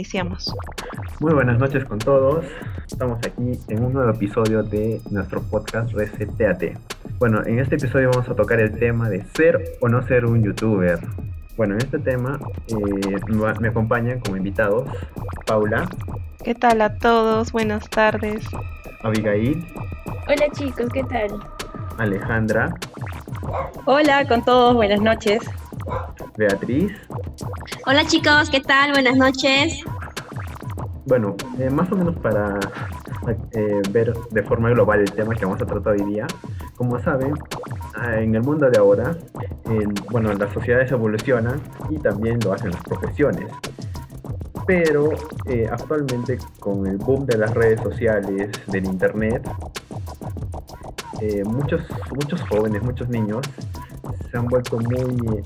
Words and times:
iniciamos. 0.00 0.54
Muy 1.20 1.34
buenas 1.34 1.58
noches 1.58 1.84
con 1.84 1.98
todos. 1.98 2.46
Estamos 2.90 3.18
aquí 3.18 3.58
en 3.68 3.84
un 3.84 3.92
nuevo 3.92 4.10
episodio 4.10 4.62
de 4.62 4.98
nuestro 5.10 5.42
podcast 5.42 5.92
Reseteate. 5.92 6.78
Bueno, 7.18 7.44
en 7.44 7.58
este 7.58 7.76
episodio 7.76 8.10
vamos 8.10 8.26
a 8.30 8.34
tocar 8.34 8.60
el 8.60 8.78
tema 8.78 9.10
de 9.10 9.22
ser 9.34 9.76
o 9.82 9.90
no 9.90 10.02
ser 10.06 10.24
un 10.24 10.42
youtuber. 10.42 10.98
Bueno, 11.58 11.74
en 11.74 11.82
este 11.82 11.98
tema 11.98 12.40
eh, 12.68 13.16
me 13.60 13.68
acompañan 13.68 14.20
como 14.20 14.38
invitados 14.38 14.88
Paula. 15.46 15.86
¿Qué 16.42 16.54
tal 16.54 16.80
a 16.80 16.96
todos? 16.96 17.52
Buenas 17.52 17.86
tardes. 17.90 18.42
Abigail. 19.02 19.66
Hola 20.28 20.46
chicos, 20.52 20.88
¿qué 20.94 21.04
tal? 21.04 21.28
Alejandra. 21.98 22.74
Hola 23.84 24.26
con 24.26 24.42
todos, 24.46 24.74
buenas 24.74 25.02
noches. 25.02 25.42
Beatriz. 26.38 26.90
Hola 27.86 28.04
chicos, 28.06 28.50
¿qué 28.50 28.60
tal? 28.60 28.92
Buenas 28.92 29.16
noches. 29.16 29.82
Bueno, 31.06 31.36
eh, 31.58 31.70
más 31.70 31.90
o 31.90 31.96
menos 31.96 32.16
para 32.16 32.58
eh, 33.52 33.80
ver 33.90 34.12
de 34.30 34.42
forma 34.42 34.70
global 34.70 35.00
el 35.00 35.12
tema 35.12 35.34
que 35.34 35.44
vamos 35.44 35.60
a 35.62 35.66
tratar 35.66 35.94
hoy 35.94 36.04
día. 36.04 36.26
Como 36.76 36.98
saben, 37.00 37.34
ah, 37.94 38.20
en 38.20 38.34
el 38.34 38.42
mundo 38.42 38.70
de 38.70 38.78
ahora, 38.78 39.16
bueno, 40.10 40.32
las 40.34 40.52
sociedades 40.52 40.92
evolucionan 40.92 41.60
y 41.88 41.98
también 41.98 42.38
lo 42.44 42.52
hacen 42.52 42.70
las 42.70 42.82
profesiones. 42.82 43.50
Pero 44.66 45.10
eh, 45.46 45.68
actualmente 45.70 46.38
con 46.58 46.86
el 46.86 46.98
boom 46.98 47.26
de 47.26 47.38
las 47.38 47.52
redes 47.54 47.80
sociales, 47.80 48.50
del 48.66 48.84
internet, 48.84 49.48
muchos, 51.44 51.82
muchos 52.14 52.40
jóvenes, 52.48 52.82
muchos 52.82 53.08
niños 53.08 53.42
se 54.30 54.38
han 54.38 54.46
vuelto 54.46 54.78
muy 54.78 55.42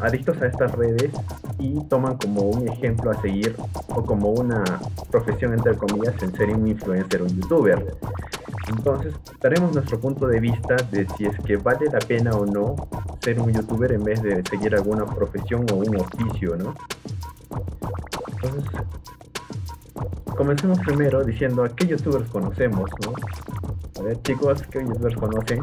adictos 0.00 0.40
a 0.42 0.46
estas 0.46 0.72
redes 0.72 1.10
y 1.58 1.80
toman 1.88 2.16
como 2.16 2.42
un 2.42 2.68
ejemplo 2.68 3.10
a 3.10 3.20
seguir 3.20 3.56
o 3.88 4.04
como 4.04 4.30
una 4.30 4.62
profesión 5.10 5.54
entre 5.54 5.76
comillas 5.76 6.14
en 6.22 6.34
ser 6.34 6.50
un 6.50 6.66
influencer 6.66 7.22
o 7.22 7.24
un 7.24 7.40
youtuber. 7.40 7.96
Entonces, 8.68 9.14
daremos 9.40 9.72
nuestro 9.74 9.98
punto 9.98 10.26
de 10.26 10.40
vista 10.40 10.76
de 10.90 11.06
si 11.16 11.26
es 11.26 11.38
que 11.40 11.56
vale 11.56 11.86
la 11.90 11.98
pena 12.00 12.32
o 12.32 12.44
no 12.44 12.76
ser 13.22 13.40
un 13.40 13.52
youtuber 13.52 13.92
en 13.92 14.04
vez 14.04 14.22
de 14.22 14.42
seguir 14.48 14.74
alguna 14.74 15.06
profesión 15.06 15.64
o 15.72 15.76
un 15.76 15.96
oficio, 15.96 16.56
¿no? 16.56 16.74
Entonces, 18.32 18.70
comencemos 20.36 20.78
primero 20.80 21.24
diciendo 21.24 21.64
a 21.64 21.68
qué 21.70 21.86
youtubers 21.86 22.28
conocemos, 22.28 22.90
¿no? 23.04 23.12
A 24.00 24.04
ver, 24.04 24.22
chicos, 24.22 24.62
¿qué 24.70 24.80
youtubers 24.80 25.16
conocen? 25.16 25.60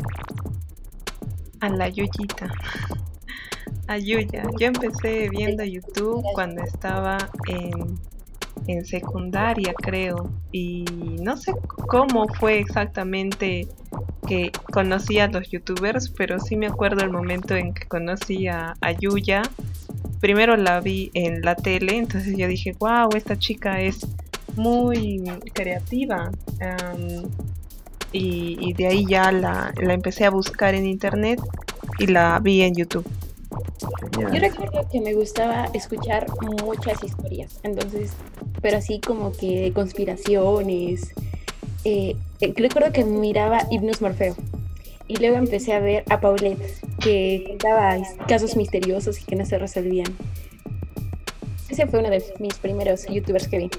A 1.62 1.70
la 1.70 1.88
Yuyita. 1.90 2.48
Ayuya. 3.88 4.44
Yo 4.60 4.68
empecé 4.68 5.30
viendo 5.30 5.64
YouTube 5.64 6.24
cuando 6.34 6.64
estaba 6.64 7.18
en, 7.48 7.98
en 8.68 8.86
secundaria, 8.86 9.74
creo. 9.74 10.30
Y 10.52 10.86
no 11.22 11.38
sé 11.38 11.54
cómo 11.88 12.28
fue 12.28 12.60
exactamente 12.60 13.68
que 14.28 14.52
conocí 14.72 15.20
a 15.20 15.28
los 15.28 15.50
youtubers, 15.50 16.10
pero 16.10 16.40
sí 16.40 16.56
me 16.56 16.68
acuerdo 16.68 17.04
el 17.04 17.12
momento 17.12 17.56
en 17.56 17.74
que 17.74 17.88
conocí 17.88 18.48
a 18.48 18.76
Ayuya. 18.82 19.44
Primero 20.20 20.58
la 20.58 20.82
vi 20.82 21.12
en 21.14 21.42
la 21.42 21.56
tele, 21.56 21.98
entonces 21.98 22.36
yo 22.36 22.48
dije, 22.48 22.76
wow, 22.80 23.10
esta 23.16 23.38
chica 23.38 23.82
es 23.82 24.08
muy 24.56 25.24
creativa. 25.54 26.32
y, 28.12 28.58
y, 28.60 28.74
de 28.74 28.88
ahí 28.88 29.06
ya 29.06 29.32
la, 29.32 29.74
la 29.76 29.94
empecé 29.94 30.26
a 30.26 30.30
buscar 30.30 30.74
en 30.74 30.86
internet 30.86 31.40
y 32.00 32.08
la 32.08 32.40
vi 32.40 32.62
en 32.62 32.74
YouTube. 32.74 33.06
Yo 34.18 34.40
recuerdo 34.40 34.88
que 34.90 35.02
me 35.02 35.14
gustaba 35.14 35.66
escuchar 35.74 36.28
muchas 36.64 37.04
historias, 37.04 37.60
entonces, 37.64 38.14
pero 38.62 38.78
así 38.78 39.00
como 39.00 39.32
que 39.32 39.72
conspiraciones. 39.74 41.14
Eh, 41.84 42.16
eh, 42.42 42.54
recuerdo 42.56 42.92
que 42.92 43.04
miraba 43.04 43.60
Hipnos 43.70 44.02
Morfeo 44.02 44.36
y 45.08 45.18
luego 45.18 45.38
empecé 45.38 45.74
a 45.74 45.80
ver 45.80 46.04
a 46.10 46.20
Paulette 46.20 46.60
que 47.00 47.46
contaba 47.48 47.98
casos 48.28 48.56
misteriosos 48.56 49.22
y 49.22 49.26
que 49.26 49.36
no 49.36 49.46
se 49.46 49.58
resolvían. 49.58 50.08
Ese 51.70 51.86
fue 51.88 52.00
uno 52.00 52.10
de 52.10 52.24
mis 52.40 52.56
primeros 52.56 53.06
youtubers 53.08 53.48
que 53.48 53.58
vi. 53.58 53.70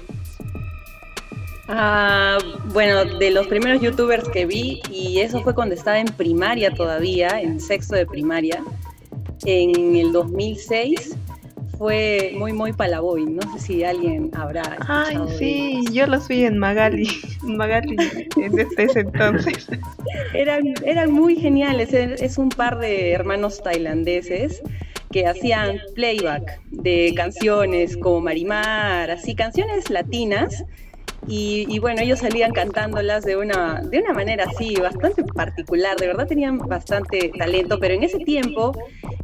Ah, 1.69 2.37
bueno, 2.71 3.03
de 3.17 3.31
los 3.31 3.47
primeros 3.47 3.81
youtubers 3.81 4.29
que 4.29 4.45
vi, 4.45 4.81
y 4.89 5.19
eso 5.19 5.41
fue 5.41 5.53
cuando 5.53 5.75
estaba 5.75 5.99
en 5.99 6.07
primaria 6.07 6.73
todavía, 6.73 7.41
en 7.41 7.59
sexto 7.59 7.95
de 7.95 8.05
primaria, 8.05 8.63
en 9.47 9.95
el 9.95 10.11
2006 10.11 11.15
fue 11.77 12.33
muy, 12.37 12.51
muy 12.51 12.73
palaboy. 12.73 13.25
No 13.25 13.41
sé 13.53 13.59
si 13.59 13.83
alguien 13.83 14.29
habrá. 14.33 14.77
Ay, 14.87 15.17
sí, 15.37 15.79
yo 15.91 16.05
los 16.05 16.27
vi 16.27 16.43
en 16.43 16.57
Magali, 16.57 17.07
Magali 17.43 17.95
desde 18.35 18.83
ese 18.83 18.99
entonces. 19.01 19.67
Eran, 20.33 20.73
eran 20.83 21.11
muy 21.11 21.37
geniales. 21.37 21.93
Es 21.93 22.37
un 22.37 22.49
par 22.49 22.77
de 22.79 23.11
hermanos 23.11 23.61
tailandeses 23.63 24.61
que 25.11 25.25
hacían 25.25 25.79
playback 25.95 26.59
de 26.71 27.13
canciones 27.15 27.95
como 27.95 28.19
Marimar, 28.19 29.09
así, 29.09 29.33
canciones 29.33 29.89
latinas 29.89 30.65
y, 31.25 31.79
bueno, 31.79 32.01
ellos 32.01 32.19
salían 32.19 32.53
cantándolas 32.53 33.25
de 33.25 33.35
una, 33.35 33.81
de 33.81 33.99
una 33.99 34.13
manera 34.13 34.45
así, 34.45 34.75
bastante 34.75 35.23
particular, 35.23 35.97
de 35.97 36.07
verdad 36.07 36.27
tenían 36.27 36.57
bastante 36.57 37.31
talento, 37.37 37.79
pero 37.79 37.95
en 37.95 38.03
ese 38.03 38.19
tiempo 38.19 38.73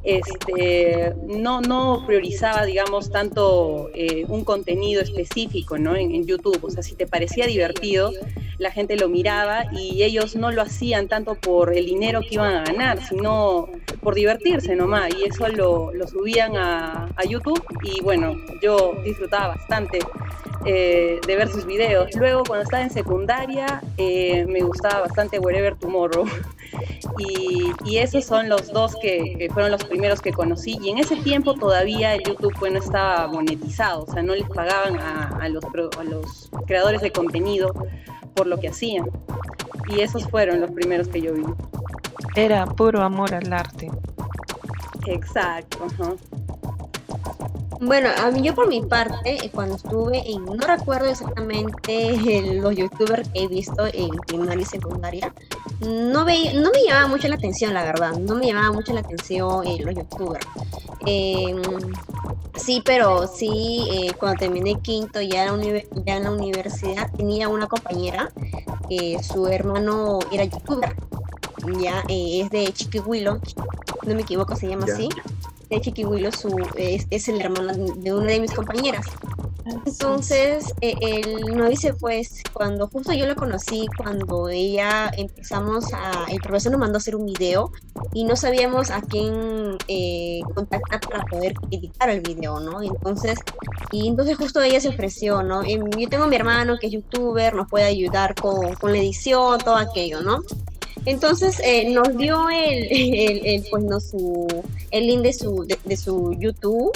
este, 0.04 1.14
no, 1.28 1.62
no 1.62 2.04
priorizaba, 2.06 2.66
digamos, 2.66 3.10
tanto 3.10 3.90
eh, 3.94 4.26
un 4.28 4.44
contenido 4.44 5.02
específico 5.02 5.78
¿no? 5.78 5.96
En, 5.96 6.14
en, 6.14 6.26
YouTube. 6.26 6.60
O 6.62 6.70
sea, 6.70 6.84
si 6.84 6.96
te 6.96 7.08
parecía 7.08 7.48
divertido, 7.48 8.12
la 8.64 8.72
gente 8.72 8.96
lo 8.96 9.10
miraba 9.10 9.66
y 9.74 10.04
ellos 10.04 10.36
no 10.36 10.52
lo 10.52 10.62
hacían 10.62 11.08
tanto 11.08 11.36
por 11.36 11.76
el 11.76 11.86
dinero 11.86 12.22
que 12.22 12.36
iban 12.36 12.56
a 12.56 12.64
ganar, 12.64 13.06
sino 13.06 13.68
por 14.02 14.16
divertirse 14.16 14.76
nomás. 14.76 15.10
Y 15.20 15.26
eso 15.26 15.48
lo, 15.50 15.92
subían 16.08 16.56
a, 16.56 17.10
a 17.16 17.24
YouTube 17.26 17.62
y 17.84 18.02
bueno, 18.02 18.36
yo 18.62 18.94
disfrutaba 19.04 19.56
bastante 19.56 20.00
eh, 20.66 21.20
de 21.28 21.36
ver 21.36 21.50
sus 21.50 21.66
videos. 21.66 22.16
Luego, 22.16 22.44
cuando 22.46 22.64
estaba 22.64 22.84
en 22.84 22.90
secundaria, 22.90 23.82
eh, 23.98 24.46
me 24.48 24.62
gustaba 24.62 25.02
bastante 25.02 25.40
Wherever 25.40 25.76
Tomorrow. 25.76 26.26
y, 27.20 27.72
y, 27.86 27.98
esos 27.98 28.24
son 28.26 28.48
los 28.48 28.72
dos 28.72 28.96
que, 29.02 29.50
fueron 29.54 29.72
los 29.72 29.84
primeros 29.84 30.22
que 30.22 30.32
conocí. 30.32 30.80
Y 30.82 30.90
en 30.90 31.00
ese 31.00 31.18
tiempo 31.18 31.54
todavía 31.56 32.16
YouTube 32.16 32.54
pues, 32.60 32.72
no 32.72 32.80
estaba 32.80 33.28
monetizado, 33.28 34.04
o 34.04 34.12
sea, 34.12 34.24
no 34.24 34.36
les 34.36 34.48
pagaban 34.50 34.98
a, 34.98 35.50
los, 35.50 35.64
a 36.00 36.04
los 36.04 36.50
creadores 36.66 37.02
de 37.02 37.12
contenido 37.12 37.74
por 38.34 38.48
lo 38.48 38.60
que 38.60 38.70
hacían. 38.70 39.06
Y 39.90 40.02
esos 40.02 40.28
fueron 40.30 40.62
los 40.62 40.72
primeros 40.72 41.08
que 41.08 41.22
yo 41.22 41.34
vi. 41.34 41.44
Era 42.36 42.66
puro 42.66 43.02
amor 43.02 43.34
al 43.34 43.52
arte. 43.52 43.92
Exacto. 45.08 45.88
Bueno, 47.86 48.10
a 48.24 48.32
mí 48.32 48.42
yo 48.42 48.56
por 48.56 48.70
mi 48.70 48.82
parte, 48.82 49.36
eh, 49.44 49.50
cuando 49.54 49.76
estuve 49.76 50.24
en, 50.32 50.46
no 50.46 50.66
recuerdo 50.66 51.10
exactamente 51.10 52.52
los 52.62 52.76
youtubers 52.78 53.28
que 53.30 53.44
he 53.44 53.48
visto 53.48 53.86
en 53.92 54.10
primaria 54.26 54.62
y 54.62 54.66
secundaria, 54.66 55.34
no, 55.82 56.24
ve, 56.24 56.54
no 56.54 56.72
me 56.72 56.84
llamaba 56.88 57.08
mucho 57.08 57.28
la 57.28 57.36
atención, 57.36 57.74
la 57.74 57.84
verdad, 57.84 58.14
no 58.14 58.36
me 58.36 58.48
llamaba 58.48 58.72
mucho 58.72 58.94
la 58.94 59.02
atención 59.02 59.68
eh, 59.68 59.80
los 59.84 59.96
youtubers. 59.96 60.48
Em, 61.06 61.62
sí, 62.64 62.82
pero 62.86 63.28
sí, 63.28 63.86
eh, 63.92 64.14
cuando 64.18 64.40
terminé 64.40 64.80
quinto, 64.82 65.22
ya, 65.22 65.46
ya 66.06 66.18
en 66.18 66.24
la 66.24 66.32
universidad, 66.32 67.12
tenía 67.12 67.50
una 67.50 67.68
compañera 67.68 68.32
que 68.90 69.22
su 69.22 69.48
hermano 69.48 70.20
era 70.32 70.46
youtuber, 70.46 70.96
ya 71.80 72.04
es 72.08 72.50
de 72.50 72.72
Chiquihuilo, 72.74 73.40
no 74.06 74.16
me 74.16 74.22
equivoco, 74.22 74.56
se 74.56 74.68
llama 74.68 74.86
así. 74.86 75.10
De 75.70 75.82
Chiquihuilo 75.82 76.32
su, 76.32 76.56
es, 76.76 77.08
es, 77.10 77.28
el 77.30 77.42
hermano 77.42 77.74
de 77.74 78.14
una 78.14 78.28
de 78.28 78.40
mis 78.40 78.52
compañeras. 78.52 79.06
Entonces, 79.66 80.74
eh, 80.82 80.96
el 81.02 81.58
novice, 81.58 81.94
pues, 81.94 82.42
cuando 82.52 82.88
justo 82.88 83.14
yo 83.14 83.26
lo 83.26 83.36
conocí, 83.36 83.88
cuando 83.98 84.50
ella 84.50 85.10
empezamos 85.18 85.86
a, 85.94 86.26
el 86.30 86.40
profesor 86.40 86.72
nos 86.74 86.82
mandó 86.82 86.98
a 86.98 87.00
hacer 87.00 87.16
un 87.16 87.26
video 87.26 87.72
y 88.14 88.26
no 88.26 88.36
sabíamos 88.36 88.92
a 88.92 89.02
quién 89.02 89.78
eh, 89.88 90.42
contactar 90.54 91.00
para 91.00 91.24
poder 91.26 91.54
editar 91.72 92.10
el 92.10 92.22
video, 92.22 92.60
¿no? 92.60 92.82
Entonces, 92.84 93.40
y 93.92 94.08
entonces 94.08 94.38
justo 94.38 94.62
ella 94.62 94.80
se 94.82 94.90
ofreció, 94.90 95.44
¿no? 95.44 95.64
yo 95.64 96.10
tengo 96.10 96.26
a 96.26 96.28
mi 96.28 96.36
hermano 96.36 96.78
que 96.80 96.88
es 96.88 96.94
youtuber, 96.94 97.54
nos 97.54 97.70
puede 97.70 97.86
ayudar 97.86 98.36
con, 98.36 98.74
con 98.76 98.92
la 98.92 98.98
edición, 98.98 99.60
todo 99.60 99.76
aquello, 99.76 100.22
¿no? 100.22 100.42
Entonces 101.06 101.60
eh, 101.64 101.90
nos 101.90 102.16
dio 102.18 102.50
el, 102.50 102.88
el, 103.46 103.64
pues, 103.70 103.84
no, 103.84 104.00
su, 104.00 104.48
el 104.92 105.08
link 105.08 105.22
de 105.22 105.34
su, 105.34 105.68
de, 105.84 105.98
su 105.98 106.34
YouTube. 106.34 106.92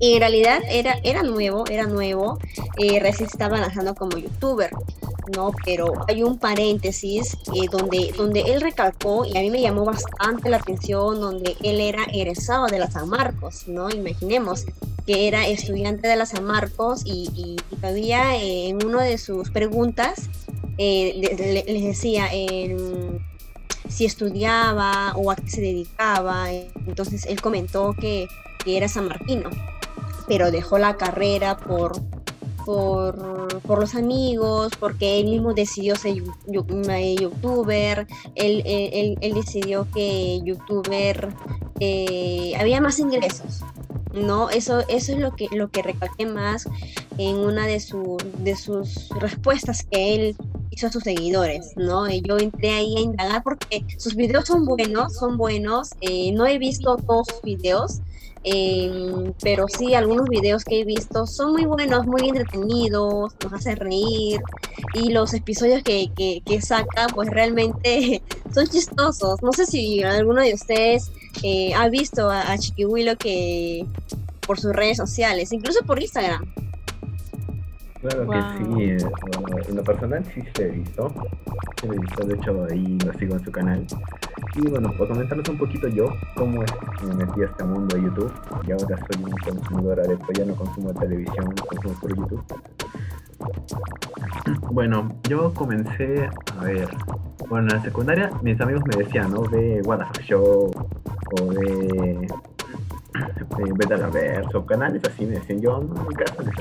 Y 0.00 0.14
en 0.14 0.20
realidad 0.20 0.62
era, 0.68 0.98
era 1.02 1.22
nuevo, 1.22 1.64
era 1.70 1.86
nuevo, 1.86 2.38
eh, 2.78 2.98
recién 3.00 3.28
estaba 3.28 3.58
lanzando 3.58 3.94
como 3.94 4.16
youtuber. 4.16 4.70
¿no? 5.36 5.52
Pero 5.64 5.92
hay 6.08 6.22
un 6.22 6.38
paréntesis 6.38 7.36
eh, 7.54 7.66
donde, 7.70 8.12
donde 8.16 8.40
él 8.40 8.60
recalcó, 8.60 9.24
y 9.24 9.36
a 9.36 9.40
mí 9.40 9.50
me 9.50 9.60
llamó 9.60 9.84
bastante 9.84 10.50
la 10.50 10.58
atención, 10.58 11.20
donde 11.20 11.56
él 11.62 11.80
era 11.80 12.04
egresado 12.12 12.66
de 12.66 12.78
la 12.78 12.90
San 12.90 13.08
Marcos, 13.08 13.68
¿no? 13.68 13.90
Imaginemos 13.90 14.64
que 15.06 15.28
era 15.28 15.46
estudiante 15.46 16.08
de 16.08 16.16
la 16.16 16.26
San 16.26 16.44
Marcos 16.44 17.02
y, 17.04 17.56
todavía 17.70 18.36
eh, 18.36 18.68
en 18.68 18.84
una 18.84 19.02
de 19.02 19.18
sus 19.18 19.50
preguntas 19.50 20.28
eh, 20.78 21.14
les 21.66 21.84
decía 21.84 22.28
si 23.88 24.04
estudiaba 24.04 25.12
o 25.16 25.30
a 25.30 25.36
qué 25.36 25.48
se 25.48 25.60
dedicaba. 25.60 26.52
Entonces 26.86 27.26
él 27.26 27.40
comentó 27.40 27.94
que, 27.98 28.28
que 28.64 28.76
era 28.76 28.88
sanmarquino, 28.88 29.50
pero 30.30 30.52
dejó 30.52 30.78
la 30.78 30.96
carrera 30.96 31.56
por 31.56 32.00
por, 32.64 33.80
los 33.80 33.94
amigos, 33.96 34.70
porque 34.78 35.18
él 35.18 35.26
mismo 35.26 35.54
decidió 35.54 35.96
ser 35.96 36.22
youtuber, 36.46 38.06
él, 38.36 38.62
él, 38.64 39.34
decidió 39.34 39.88
que 39.92 40.40
youtuber 40.44 41.34
eh, 41.80 42.52
había 42.60 42.80
más 42.80 43.00
ingresos. 43.00 43.64
¿no? 44.12 44.50
Eso, 44.50 44.80
eso 44.88 45.12
es 45.12 45.18
lo 45.18 45.34
que, 45.34 45.48
lo 45.52 45.68
que 45.68 45.82
recalqué 45.82 46.26
más 46.26 46.68
en 47.18 47.36
una 47.38 47.66
de, 47.66 47.82
de 48.38 48.56
sus 48.56 49.08
respuestas 49.18 49.84
que 49.90 50.14
él 50.14 50.36
hizo 50.70 50.86
a 50.86 50.92
sus 50.92 51.02
seguidores, 51.02 51.72
¿no? 51.76 52.08
Yo 52.08 52.38
entré 52.38 52.70
ahí 52.70 52.96
a 52.96 53.00
indagar 53.00 53.42
porque 53.42 53.84
sus 53.98 54.14
videos 54.14 54.46
son 54.46 54.64
buenos, 54.64 55.14
son 55.14 55.36
buenos. 55.36 55.90
Eh, 56.00 56.32
no 56.32 56.46
he 56.46 56.58
visto 56.58 56.96
todos 56.96 57.26
sus 57.28 57.42
videos, 57.42 58.00
Em, 58.42 59.34
pero 59.42 59.66
sí, 59.68 59.94
algunos 59.94 60.26
videos 60.28 60.64
que 60.64 60.80
he 60.80 60.84
visto 60.84 61.26
son 61.26 61.52
muy 61.52 61.66
buenos, 61.66 62.06
muy 62.06 62.28
entretenidos, 62.28 63.34
nos 63.42 63.52
hacen 63.52 63.76
reír 63.76 64.40
y 64.94 65.10
los 65.10 65.34
episodios 65.34 65.82
que, 65.82 66.10
que, 66.16 66.60
saca 66.62 67.06
pues 67.14 67.28
realmente 67.28 68.22
son 68.54 68.66
chistosos. 68.66 69.42
No 69.42 69.52
sé 69.52 69.66
si 69.66 70.02
alguno 70.02 70.40
de 70.40 70.54
ustedes 70.54 71.10
eh, 71.42 71.74
ha 71.74 71.88
visto 71.88 72.30
a, 72.30 72.50
a 72.52 72.58
Chiquihuilo 72.58 73.16
que 73.16 73.84
por 74.46 74.58
sus 74.58 74.72
redes 74.72 74.96
sociales, 74.96 75.52
incluso 75.52 75.84
por 75.84 76.00
Instagram. 76.00 76.69
Claro 78.00 78.26
que 78.30 78.40
sí, 78.56 78.64
eh, 78.82 78.96
en 79.68 79.76
lo 79.76 79.84
personal 79.84 80.24
sí 80.34 80.42
se 80.54 80.68
visto, 80.68 81.12
sí 81.80 81.86
he 81.86 81.98
visto, 81.98 82.26
de 82.26 82.34
hecho 82.34 82.66
ahí 82.70 82.98
lo 83.04 83.12
sigo 83.18 83.34
en 83.34 83.44
su 83.44 83.52
canal. 83.52 83.86
Y 84.54 84.70
bueno, 84.70 84.90
para 84.92 85.10
comentarles 85.10 85.46
un 85.50 85.58
poquito 85.58 85.86
yo 85.88 86.06
cómo 86.34 86.62
es 86.62 86.72
que 86.98 87.06
me 87.06 87.14
metí 87.14 87.42
a 87.42 87.46
este 87.46 87.62
mundo 87.62 87.94
de 87.94 88.02
YouTube 88.02 88.32
y 88.66 88.72
ahora 88.72 88.96
soy 88.96 89.22
un 89.22 89.32
consumidor 89.32 90.00
adepto, 90.00 90.32
ya 90.32 90.46
no 90.46 90.54
consumo 90.54 90.94
televisión, 90.94 91.54
consumo 91.68 91.94
por 92.00 92.16
YouTube. 92.16 92.42
Bueno, 94.72 95.08
yo 95.28 95.52
comencé 95.52 96.28
a 96.58 96.64
ver, 96.64 96.88
bueno, 97.48 97.68
en 97.68 97.76
la 97.76 97.82
secundaria 97.82 98.30
mis 98.42 98.58
amigos 98.60 98.82
me 98.86 99.04
decían, 99.04 99.32
¿no? 99.32 99.42
De 99.42 99.82
What 99.84 100.00
Show 100.22 100.70
o 101.40 101.44
de 101.52 102.26
de 103.88 103.98
la 103.98 104.08
Verso, 104.08 104.64
canales 104.66 105.02
así 105.08 105.26
me 105.26 105.38
decían, 105.38 105.60
yo 105.60 105.80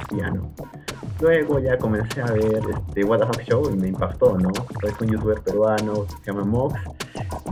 hacía, 0.03 0.29
¿no? 0.31 0.51
Luego 1.21 1.59
ya 1.59 1.77
comencé 1.77 2.21
a 2.21 2.31
ver 2.31 2.61
este 2.87 3.03
What 3.03 3.19
the 3.19 3.25
Fuck 3.25 3.41
Show 3.43 3.69
y 3.73 3.75
me 3.75 3.87
impactó, 3.89 4.37
¿no? 4.37 4.49
Es 4.83 4.99
un 5.01 5.07
youtuber 5.07 5.41
peruano, 5.41 6.05
se 6.23 6.31
llama 6.31 6.45
Mox, 6.45 6.79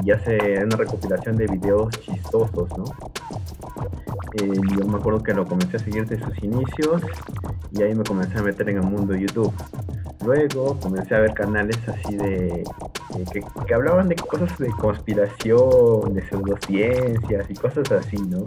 y 0.03 0.11
hace 0.11 0.63
una 0.63 0.77
recopilación 0.77 1.35
de 1.35 1.47
videos 1.47 1.89
chistosos, 1.99 2.69
¿no? 2.77 2.85
Eh, 4.33 4.51
yo 4.77 4.85
me 4.85 4.97
acuerdo 4.97 5.23
que 5.23 5.33
lo 5.33 5.45
comencé 5.45 5.77
a 5.77 5.79
seguir 5.79 6.05
desde 6.05 6.23
sus 6.23 6.43
inicios 6.43 7.01
y 7.71 7.81
ahí 7.81 7.95
me 7.95 8.03
comencé 8.03 8.37
a 8.37 8.43
meter 8.43 8.69
en 8.69 8.77
el 8.77 8.83
mundo 8.83 9.13
de 9.13 9.21
YouTube. 9.21 9.53
Luego 10.23 10.79
comencé 10.79 11.15
a 11.15 11.19
ver 11.19 11.33
canales 11.33 11.77
así 11.87 12.17
de, 12.17 12.63
que, 13.31 13.73
hablaban 13.73 14.09
de 14.09 14.15
cosas 14.15 14.57
de 14.57 14.67
conspiración, 14.69 16.13
de 16.13 16.27
pseudociencias 16.27 17.49
y 17.49 17.53
cosas 17.53 17.91
así, 17.91 18.17
¿no? 18.17 18.45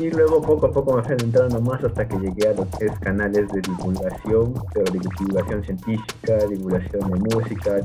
Y 0.00 0.10
luego 0.10 0.42
poco 0.42 0.66
a 0.66 0.72
poco 0.72 0.96
me 0.96 1.02
fui 1.02 1.12
entrando 1.12 1.60
más 1.60 1.82
hasta 1.82 2.06
que 2.06 2.18
llegué 2.18 2.48
a 2.48 2.52
los 2.52 2.68
tres 2.70 2.92
canales 3.00 3.48
de 3.48 3.60
divulgación, 3.62 4.54
pero 4.74 4.92
divulgación 4.92 5.64
científica, 5.64 6.36
divulgación 6.48 7.10
de 7.10 7.34
música, 7.34 7.80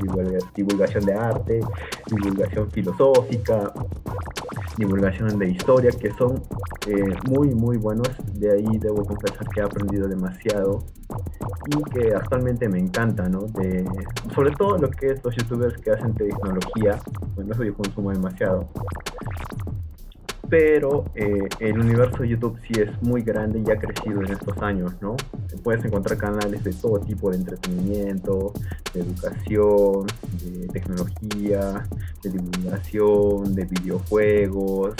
divulgación 0.54 1.06
de 1.06 1.14
arte, 1.14 1.60
divulgación 2.10 2.70
filosófica, 2.70 3.72
divulgación 4.76 5.38
de 5.38 5.50
historia, 5.50 5.90
que 5.90 6.10
son 6.12 6.42
eh, 6.86 7.14
muy, 7.28 7.48
muy 7.54 7.78
buenos. 7.78 8.08
De 8.34 8.52
ahí 8.52 8.78
debo 8.78 9.04
confesar 9.04 9.48
que 9.48 9.60
he 9.60 9.62
aprendido 9.62 10.06
demasiado 10.06 10.84
y 11.66 11.82
que 11.90 12.14
actualmente 12.14 12.68
me 12.68 12.78
encanta, 12.78 13.28
¿no? 13.28 13.46
Sobre 14.34 14.50
todo 14.52 14.78
lo 14.78 14.90
que 14.90 15.12
es 15.12 15.24
los 15.24 15.34
youtubers 15.36 15.78
que 15.78 15.90
hacen 15.90 16.14
tecnología, 16.14 16.98
bueno, 17.34 17.52
eso 17.52 17.64
yo 17.64 17.74
consumo 17.74 18.10
demasiado. 18.10 18.68
Pero 20.52 21.06
eh, 21.14 21.48
el 21.60 21.78
universo 21.78 22.18
de 22.18 22.28
YouTube 22.28 22.58
sí 22.68 22.78
es 22.78 23.02
muy 23.02 23.22
grande 23.22 23.62
y 23.66 23.70
ha 23.70 23.78
crecido 23.78 24.20
en 24.20 24.32
estos 24.32 24.54
años, 24.58 24.92
¿no? 25.00 25.16
Puedes 25.62 25.82
encontrar 25.82 26.18
canales 26.18 26.62
de 26.62 26.74
todo 26.74 27.00
tipo 27.00 27.30
de 27.30 27.38
entretenimiento, 27.38 28.52
de 28.92 29.00
educación, 29.00 30.06
de 30.44 30.68
tecnología, 30.68 31.88
de 32.22 32.30
divulgación, 32.30 33.54
de 33.54 33.64
videojuegos 33.64 34.94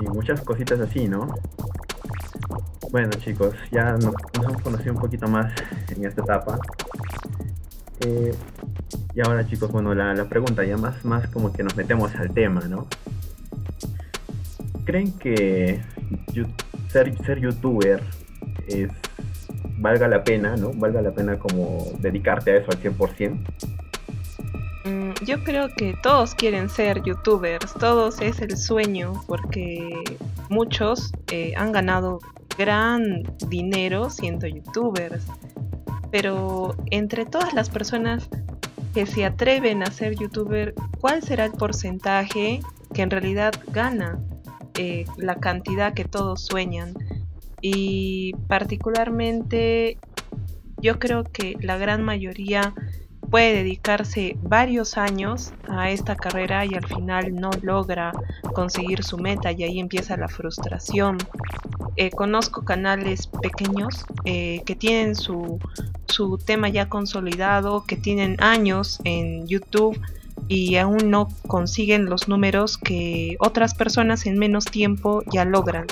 y 0.00 0.06
muchas 0.06 0.40
cositas 0.40 0.80
así, 0.80 1.06
¿no? 1.06 1.34
Bueno 2.90 3.10
chicos, 3.18 3.54
ya 3.70 3.92
nos, 3.92 4.14
hemos 4.42 4.62
conocido 4.62 4.94
un 4.94 5.00
poquito 5.00 5.28
más 5.28 5.52
en 5.94 6.02
esta 6.02 6.22
etapa. 6.22 6.58
Eh, 8.00 8.34
y 9.14 9.20
ahora 9.20 9.46
chicos, 9.46 9.70
bueno, 9.70 9.94
la, 9.94 10.24
pregunta 10.24 10.64
ya 10.64 10.78
más, 10.78 11.04
más 11.04 11.28
como 11.28 11.52
que 11.52 11.62
nos 11.62 11.76
metemos 11.76 12.14
al 12.14 12.30
tema, 12.32 12.62
¿no? 12.68 12.86
¿Creen 14.86 15.12
que 15.18 15.80
ser, 16.92 17.40
youtuber 17.40 18.00
es, 18.68 18.88
valga 19.78 20.06
la 20.06 20.22
pena, 20.22 20.56
¿no? 20.56 20.72
Valga 20.72 21.02
la 21.02 21.10
pena 21.10 21.36
como 21.38 21.86
dedicarte 21.98 22.52
a 22.52 22.56
eso 22.58 22.70
al 22.70 22.80
100%? 22.80 23.36
Mm, 24.84 25.10
yo 25.24 25.42
creo 25.42 25.68
que 25.76 25.94
todos 26.04 26.36
quieren 26.36 26.70
ser 26.70 27.02
youtubers, 27.02 27.74
todos 27.74 28.20
es 28.20 28.40
el 28.40 28.56
sueño 28.56 29.24
porque 29.26 30.04
muchos 30.48 31.12
eh, 31.32 31.52
han 31.56 31.72
ganado 31.72 32.20
gran 32.56 33.24
dinero 33.48 34.08
siendo 34.08 34.46
youtubers. 34.46 35.26
Pero 36.12 36.76
entre 36.92 37.26
todas 37.26 37.52
las 37.54 37.70
personas 37.70 38.28
que 38.94 39.04
se 39.04 39.24
atreven 39.24 39.82
a 39.82 39.90
ser 39.90 40.14
youtuber, 40.14 40.74
¿cuál 41.00 41.24
será 41.24 41.44
el 41.44 41.52
porcentaje 41.52 42.60
que 42.94 43.02
en 43.02 43.10
realidad 43.10 43.52
gana 43.72 44.20
eh, 44.78 45.04
la 45.16 45.36
cantidad 45.36 45.94
que 45.94 46.04
todos 46.04 46.44
sueñan? 46.44 46.94
Y 47.60 48.34
particularmente 48.48 49.98
yo 50.80 50.98
creo 50.98 51.24
que 51.24 51.56
la 51.60 51.78
gran 51.78 52.04
mayoría 52.04 52.74
puede 53.30 53.54
dedicarse 53.54 54.36
varios 54.42 54.96
años 54.96 55.52
a 55.68 55.90
esta 55.90 56.16
carrera 56.16 56.64
y 56.64 56.74
al 56.74 56.86
final 56.86 57.34
no 57.34 57.50
logra 57.62 58.12
conseguir 58.54 59.02
su 59.02 59.18
meta 59.18 59.52
y 59.52 59.64
ahí 59.64 59.80
empieza 59.80 60.16
la 60.16 60.28
frustración. 60.28 61.18
Eh, 61.96 62.10
conozco 62.10 62.64
canales 62.64 63.26
pequeños 63.26 64.04
eh, 64.24 64.62
que 64.66 64.76
tienen 64.76 65.14
su, 65.14 65.58
su 66.06 66.38
tema 66.38 66.68
ya 66.68 66.88
consolidado, 66.88 67.84
que 67.84 67.96
tienen 67.96 68.36
años 68.40 69.00
en 69.04 69.46
YouTube 69.46 69.98
y 70.48 70.76
aún 70.76 71.10
no 71.10 71.28
consiguen 71.46 72.06
los 72.06 72.28
números 72.28 72.78
que 72.78 73.36
otras 73.40 73.74
personas 73.74 74.26
en 74.26 74.38
menos 74.38 74.66
tiempo 74.66 75.22
ya 75.32 75.44
logran. 75.44 75.86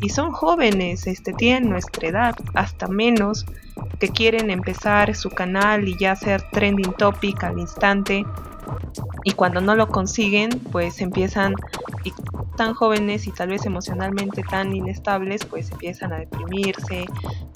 Y 0.00 0.10
son 0.10 0.32
jóvenes, 0.32 1.06
este, 1.06 1.32
tienen 1.32 1.70
nuestra 1.70 2.08
edad, 2.08 2.34
hasta 2.54 2.86
menos, 2.86 3.46
que 3.98 4.08
quieren 4.08 4.50
empezar 4.50 5.14
su 5.14 5.30
canal 5.30 5.88
y 5.88 5.96
ya 5.98 6.12
hacer 6.12 6.42
trending 6.52 6.92
topic 6.92 7.42
al 7.44 7.58
instante. 7.58 8.24
Y 9.24 9.32
cuando 9.32 9.60
no 9.60 9.74
lo 9.74 9.88
consiguen, 9.88 10.50
pues 10.70 11.00
empiezan 11.00 11.54
y 12.04 12.12
tan 12.56 12.74
jóvenes 12.74 13.26
y 13.26 13.32
tal 13.32 13.48
vez 13.48 13.66
emocionalmente 13.66 14.42
tan 14.42 14.74
inestables, 14.74 15.44
pues 15.44 15.70
empiezan 15.70 16.12
a 16.12 16.18
deprimirse, 16.18 17.04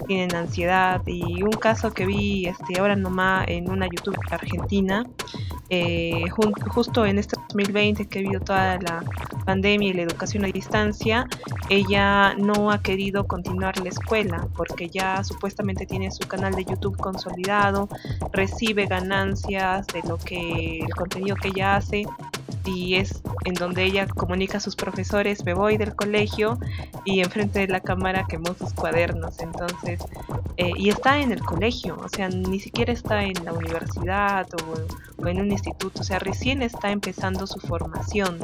tienen 0.06 0.34
ansiedad. 0.34 1.02
Y 1.06 1.42
un 1.42 1.52
caso 1.52 1.92
que 1.92 2.06
vi 2.06 2.46
este, 2.46 2.78
ahora 2.78 2.96
nomás 2.96 3.46
en 3.48 3.70
una 3.70 3.86
YouTube 3.86 4.18
argentina, 4.30 5.04
eh, 5.70 6.24
justo 6.30 7.06
en 7.06 7.18
este 7.18 7.36
2020 7.48 8.06
que 8.06 8.18
ha 8.18 8.22
habido 8.22 8.40
toda 8.40 8.78
la 8.78 9.04
pandemia 9.44 9.90
y 9.90 9.92
la 9.92 10.02
educación 10.02 10.44
a 10.44 10.48
distancia, 10.48 11.26
ella 11.68 12.34
no 12.34 12.70
ha 12.70 12.82
querido 12.82 13.26
continuar 13.26 13.78
la 13.78 13.88
escuela 13.88 14.48
porque 14.56 14.88
ya 14.88 15.22
supuestamente 15.22 15.86
tiene 15.86 16.10
su 16.10 16.26
canal 16.26 16.54
de 16.54 16.64
YouTube 16.64 16.96
consolidado, 16.96 17.88
recibe 18.32 18.86
ganancias 18.86 19.86
de 19.86 20.02
lo 20.08 20.18
que 20.18 20.80
el 20.80 20.94
contenido 20.94 21.36
que 21.36 21.48
ella 21.48 21.76
hace 21.76 22.04
y 22.74 22.96
es 22.96 23.22
en 23.44 23.54
donde 23.54 23.84
ella 23.84 24.06
comunica 24.06 24.58
a 24.58 24.60
sus 24.60 24.76
profesores, 24.76 25.44
me 25.44 25.54
voy 25.54 25.76
del 25.76 25.94
colegio 25.94 26.58
y 27.04 27.20
enfrente 27.20 27.60
de 27.60 27.68
la 27.68 27.80
cámara 27.80 28.26
quemó 28.28 28.54
sus 28.54 28.72
cuadernos. 28.72 29.38
Entonces, 29.40 30.00
eh, 30.56 30.72
y 30.76 30.90
está 30.90 31.18
en 31.18 31.32
el 31.32 31.40
colegio, 31.40 31.96
o 32.02 32.08
sea, 32.08 32.28
ni 32.28 32.60
siquiera 32.60 32.92
está 32.92 33.24
en 33.24 33.44
la 33.44 33.52
universidad 33.52 34.46
o, 34.54 35.26
en 35.26 35.40
un 35.40 35.52
instituto, 35.52 36.00
o 36.00 36.04
sea, 36.04 36.18
recién 36.18 36.62
está 36.62 36.90
empezando 36.90 37.46
su 37.46 37.58
formación. 37.60 38.38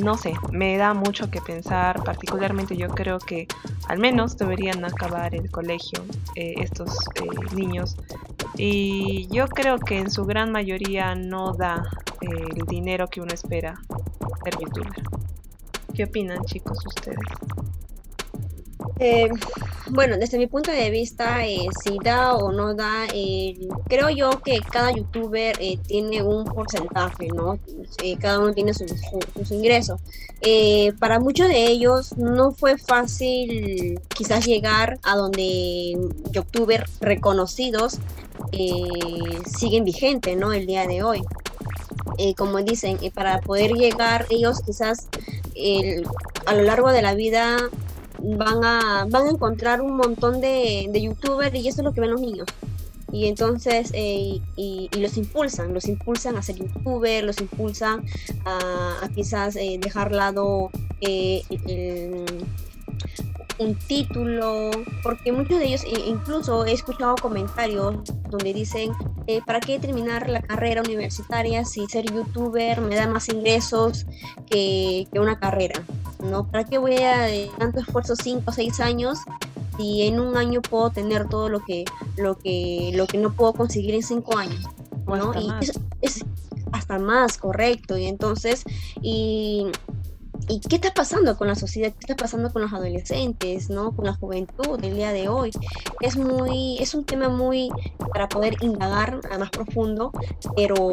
no 0.00 0.16
sé, 0.16 0.34
me 0.50 0.76
da 0.76 0.94
mucho 0.94 1.30
que 1.30 1.40
pensar, 1.40 2.02
particularmente 2.04 2.76
yo 2.76 2.88
creo 2.88 3.18
que 3.18 3.46
al 3.88 3.98
menos 3.98 4.36
deberían 4.36 4.84
acabar 4.84 5.34
el 5.34 5.50
colegio 5.50 6.02
eh, 6.36 6.54
estos 6.58 6.94
eh, 7.16 7.54
niños 7.54 7.96
y 8.56 9.28
yo 9.28 9.48
creo 9.48 9.78
que 9.78 9.98
en 9.98 10.10
su 10.10 10.24
gran 10.24 10.52
mayoría 10.52 11.14
no 11.14 11.54
da 11.54 11.71
eh, 12.20 12.26
el 12.56 12.66
dinero 12.66 13.08
que 13.08 13.20
uno 13.20 13.32
espera 13.32 13.80
ser 14.44 14.58
youtuber. 14.60 15.02
¿Qué 15.94 16.04
opinan 16.04 16.44
chicos 16.44 16.78
ustedes? 16.86 17.18
Eh, 18.98 19.28
bueno, 19.90 20.16
desde 20.16 20.38
mi 20.38 20.46
punto 20.46 20.70
de 20.70 20.90
vista, 20.90 21.46
eh, 21.46 21.66
si 21.82 21.98
da 22.02 22.34
o 22.34 22.52
no 22.52 22.74
da, 22.74 23.06
creo 23.88 24.10
yo 24.10 24.30
que 24.42 24.60
cada 24.60 24.92
youtuber 24.92 25.56
tiene 25.86 26.22
un 26.22 26.44
porcentaje, 26.44 27.28
¿no? 27.28 27.58
cada 28.20 28.38
uno 28.38 28.52
tiene 28.52 28.74
sus, 28.74 28.92
ingresos. 29.50 30.00
para 30.98 31.20
muchos 31.20 31.48
de 31.48 31.66
ellos 31.66 32.16
no 32.16 32.52
fue 32.52 32.78
fácil 32.78 34.00
quizás 34.08 34.46
llegar 34.46 34.98
a 35.02 35.16
donde 35.16 35.96
youtubers 36.32 36.98
reconocidos 37.00 37.98
eh, 38.50 39.40
siguen 39.46 39.84
vigentes, 39.84 40.36
¿no? 40.36 40.52
El 40.52 40.66
día 40.66 40.86
de 40.86 41.02
hoy. 41.02 41.22
Eh, 42.18 42.34
como 42.34 42.58
dicen, 42.62 42.98
y 43.00 43.10
para 43.10 43.40
poder 43.40 43.72
llegar 43.72 44.26
ellos 44.30 44.60
quizás 44.64 45.08
a 46.46 46.54
lo 46.54 46.62
largo 46.62 46.90
de 46.90 47.02
la 47.02 47.14
vida 47.14 47.56
van 48.18 48.64
a, 48.64 49.06
van 49.08 49.26
a 49.26 49.30
encontrar 49.30 49.80
un 49.80 49.96
montón 49.96 50.40
de, 50.40 50.88
de 50.90 51.02
youtubers 51.02 51.54
y 51.54 51.68
eso 51.68 51.80
es 51.80 51.84
lo 51.84 51.92
que 51.92 52.00
ven 52.00 52.10
los 52.10 52.20
niños. 52.20 52.46
Y 53.12 53.26
entonces, 53.26 53.90
eh, 53.92 54.40
y, 54.56 54.88
los 54.96 55.18
impulsan, 55.18 55.74
los 55.74 55.86
impulsan 55.86 56.36
a 56.36 56.42
ser 56.42 56.56
youtuber, 56.56 57.22
los 57.22 57.40
impulsan 57.42 58.04
a, 58.46 59.06
quizás 59.14 59.54
dejar 59.54 60.12
lado 60.12 60.70
el, 61.02 62.24
un 63.58 63.74
título, 63.76 64.70
porque 65.02 65.32
muchos 65.32 65.58
de 65.58 65.66
ellos, 65.66 65.84
incluso 66.06 66.64
he 66.64 66.72
escuchado 66.72 67.14
comentarios 67.16 67.96
donde 68.30 68.52
dicen, 68.52 68.92
eh, 69.26 69.40
¿para 69.46 69.60
qué 69.60 69.78
terminar 69.78 70.28
la 70.28 70.42
carrera 70.42 70.82
universitaria 70.82 71.64
si 71.64 71.86
ser 71.86 72.04
youtuber 72.12 72.80
me 72.80 72.96
da 72.96 73.06
más 73.06 73.28
ingresos 73.28 74.06
que, 74.48 75.06
una 75.14 75.38
carrera? 75.38 75.82
¿no? 76.22 76.46
¿Para 76.48 76.64
qué 76.64 76.78
voy 76.78 76.96
a 76.96 77.22
de 77.22 77.50
tanto 77.58 77.80
esfuerzo 77.80 78.14
5 78.16 78.42
o 78.46 78.52
6 78.52 78.80
años 78.80 79.18
si 79.76 80.02
en 80.02 80.20
un 80.20 80.36
año 80.36 80.62
puedo 80.62 80.90
tener 80.90 81.28
todo 81.28 81.48
lo 81.48 81.60
que, 81.64 81.84
lo 82.16 82.38
que, 82.38 82.90
lo 82.94 83.06
que 83.06 83.18
no 83.18 83.32
puedo 83.32 83.52
conseguir 83.52 83.94
en 83.94 84.02
5 84.02 84.38
años? 84.38 84.68
¿no? 85.06 85.32
Y 85.38 85.48
es 86.00 86.24
hasta 86.72 86.98
más 86.98 87.38
correcto. 87.38 87.96
Y 87.96 88.06
entonces, 88.06 88.64
y 89.00 89.66
¿Y 90.52 90.60
qué 90.60 90.76
está 90.76 90.92
pasando 90.92 91.38
con 91.38 91.48
la 91.48 91.54
sociedad? 91.54 91.92
¿Qué 91.92 92.12
está 92.12 92.14
pasando 92.14 92.52
con 92.52 92.60
los 92.60 92.74
adolescentes, 92.74 93.70
¿no? 93.70 93.96
Con 93.96 94.04
la 94.04 94.12
juventud 94.12 94.78
del 94.78 94.96
día 94.96 95.10
de 95.10 95.30
hoy. 95.30 95.50
Es 96.00 96.18
muy, 96.18 96.76
es 96.78 96.92
un 96.94 97.06
tema 97.06 97.30
muy 97.30 97.70
para 98.12 98.28
poder 98.28 98.56
indagar 98.60 99.18
a 99.30 99.38
más 99.38 99.48
profundo, 99.48 100.12
pero 100.54 100.92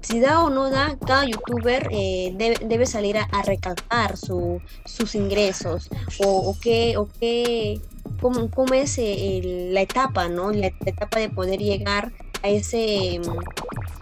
si 0.00 0.18
da 0.18 0.42
o 0.42 0.48
no 0.48 0.70
da, 0.70 0.96
cada 1.06 1.26
youtuber 1.26 1.88
eh, 1.90 2.34
debe, 2.62 2.86
salir 2.86 3.18
a, 3.18 3.42
recalcar 3.42 4.16
su, 4.16 4.62
sus 4.86 5.14
ingresos 5.14 5.90
o, 6.24 6.56
qué, 6.58 6.96
o 6.96 7.06
qué, 7.20 7.82
cómo, 8.22 8.50
cómo 8.50 8.72
es 8.72 8.96
eh, 8.96 9.68
la 9.72 9.82
etapa, 9.82 10.28
¿no? 10.28 10.52
La, 10.52 10.70
la 10.80 10.90
etapa 10.90 11.18
de 11.18 11.28
poder 11.28 11.60
llegar 11.60 12.14
a 12.44 12.48
ese 12.48 13.20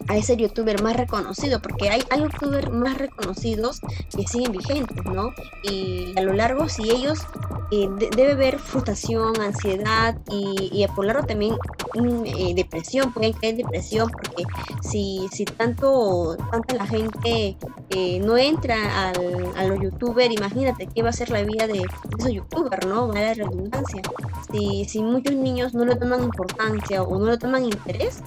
a 0.08 0.16
ese 0.16 0.36
youtuber 0.36 0.82
más 0.82 0.96
reconocido, 0.96 1.60
porque 1.60 1.88
hay, 1.88 2.02
hay 2.10 2.20
youtubers 2.20 2.70
más 2.70 2.98
reconocidos 2.98 3.80
que 4.14 4.26
siguen 4.26 4.52
vigentes, 4.52 5.04
¿no? 5.04 5.32
Y 5.62 6.12
a 6.16 6.22
lo 6.22 6.32
largo, 6.32 6.68
si 6.68 6.90
ellos 6.90 7.20
eh, 7.70 7.88
debe 8.16 8.32
haber 8.32 8.58
frustración, 8.58 9.40
ansiedad 9.40 10.18
y, 10.30 10.70
y 10.72 10.86
por 10.88 11.06
largo 11.06 11.24
también 11.24 11.54
mm, 11.94 12.24
eh, 12.26 12.52
depresión, 12.54 13.12
pueden 13.12 13.32
caer 13.32 13.56
depresión, 13.56 14.10
porque 14.10 14.44
si, 14.82 15.26
si 15.32 15.44
tanto, 15.44 16.36
tanta 16.50 16.74
la 16.74 16.86
gente 16.86 17.56
eh, 17.90 18.20
no 18.20 18.36
entra 18.36 19.08
al, 19.08 19.52
a 19.56 19.64
los 19.64 19.80
youtubers, 19.80 20.34
imagínate 20.34 20.88
qué 20.94 21.02
va 21.02 21.10
a 21.10 21.14
ser 21.14 21.30
la 21.30 21.42
vida 21.42 21.66
de, 21.66 21.84
esos 22.18 22.32
youtubers, 22.32 22.86
¿no? 22.86 23.06
Una 23.06 23.34
redundancia. 23.34 24.02
Si, 24.52 24.84
si 24.84 25.02
muchos 25.02 25.34
niños 25.34 25.72
no 25.72 25.84
le 25.84 25.96
toman 25.96 26.22
importancia 26.22 27.02
o 27.02 27.18
no 27.18 27.30
le 27.30 27.38
toman 27.38 27.64
interés, 27.64 28.22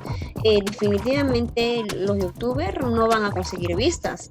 definitivamente 0.64 1.84
los 1.96 2.18
youtubers 2.20 2.80
no 2.86 3.08
van 3.08 3.26
a 3.26 3.32
conseguir 3.32 3.76
vistas. 3.76 4.30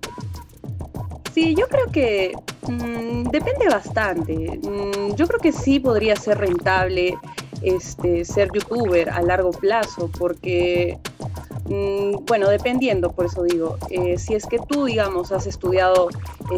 Sí, 1.32 1.56
yo 1.56 1.66
creo 1.68 1.90
que 1.90 2.32
mm, 2.68 3.24
depende 3.24 3.66
bastante. 3.68 4.60
Mm, 4.62 5.16
yo 5.16 5.26
creo 5.26 5.40
que 5.40 5.50
sí 5.50 5.80
podría 5.80 6.14
ser 6.14 6.38
rentable 6.38 7.18
este, 7.62 8.24
ser 8.24 8.50
youtuber 8.52 9.10
a 9.10 9.20
largo 9.22 9.50
plazo, 9.50 10.08
porque 10.16 10.98
bueno, 11.66 12.48
dependiendo, 12.48 13.12
por 13.12 13.26
eso 13.26 13.42
digo, 13.42 13.78
eh, 13.90 14.18
si 14.18 14.34
es 14.34 14.46
que 14.46 14.58
tú, 14.58 14.84
digamos, 14.84 15.32
has 15.32 15.46
estudiado 15.46 16.08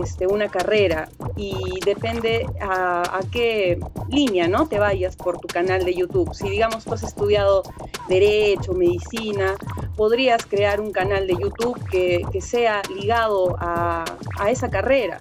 este, 0.03 0.27
una 0.27 0.49
carrera 0.49 1.09
y 1.37 1.55
depende 1.85 2.47
a, 2.61 3.21
qué 3.31 3.79
línea, 4.09 4.49
¿no? 4.49 4.67
Te 4.67 4.79
vayas 4.79 5.17
por 5.17 5.39
tu 5.39 5.49
canal 5.49 5.85
de 5.85 5.95
YouTube. 5.95 6.35
Si, 6.35 6.49
digamos, 6.49 6.85
tú 6.85 6.95
has 6.95 7.03
estudiado 7.03 7.63
derecho, 8.09 8.73
medicina, 8.73 9.55
podrías 9.97 10.45
crear 10.45 10.81
un 10.81 10.91
canal 10.91 11.27
de 11.27 11.35
YouTube 11.35 11.79
que, 11.91 12.25
sea 12.41 12.83
ligado 12.95 13.57
a, 13.59 14.05
a 14.39 14.51
esa 14.51 14.71
carrera 14.71 15.21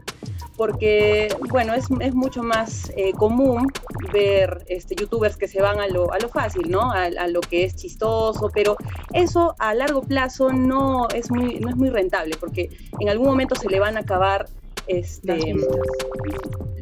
porque, 0.57 1.27
bueno, 1.49 1.73
es, 1.73 1.85
es 1.99 2.13
mucho 2.13 2.43
más 2.43 2.91
eh, 2.95 3.11
común 3.13 3.71
ver 4.13 4.63
este, 4.67 4.95
youtubers 4.95 5.37
que 5.37 5.47
se 5.47 5.61
van 5.61 5.79
a 5.79 5.87
lo, 5.87 6.11
a 6.13 6.19
lo 6.19 6.29
fácil, 6.29 6.69
¿no? 6.69 6.91
A, 6.91 7.09
lo 7.27 7.41
que 7.41 7.63
es 7.63 7.75
chistoso, 7.75 8.49
pero 8.53 8.77
eso 9.13 9.55
a 9.59 9.73
largo 9.73 10.01
plazo 10.01 10.51
no 10.53 11.07
es 11.09 11.31
muy, 11.31 11.59
no 11.59 11.69
es 11.69 11.75
muy 11.75 11.89
rentable, 11.89 12.35
porque 12.39 12.69
en 12.99 13.09
algún 13.09 13.27
momento 13.27 13.55
se 13.55 13.69
le 13.69 13.79
van 13.79 13.97
a 13.97 14.01
acabar 14.01 14.47
este, 14.87 15.55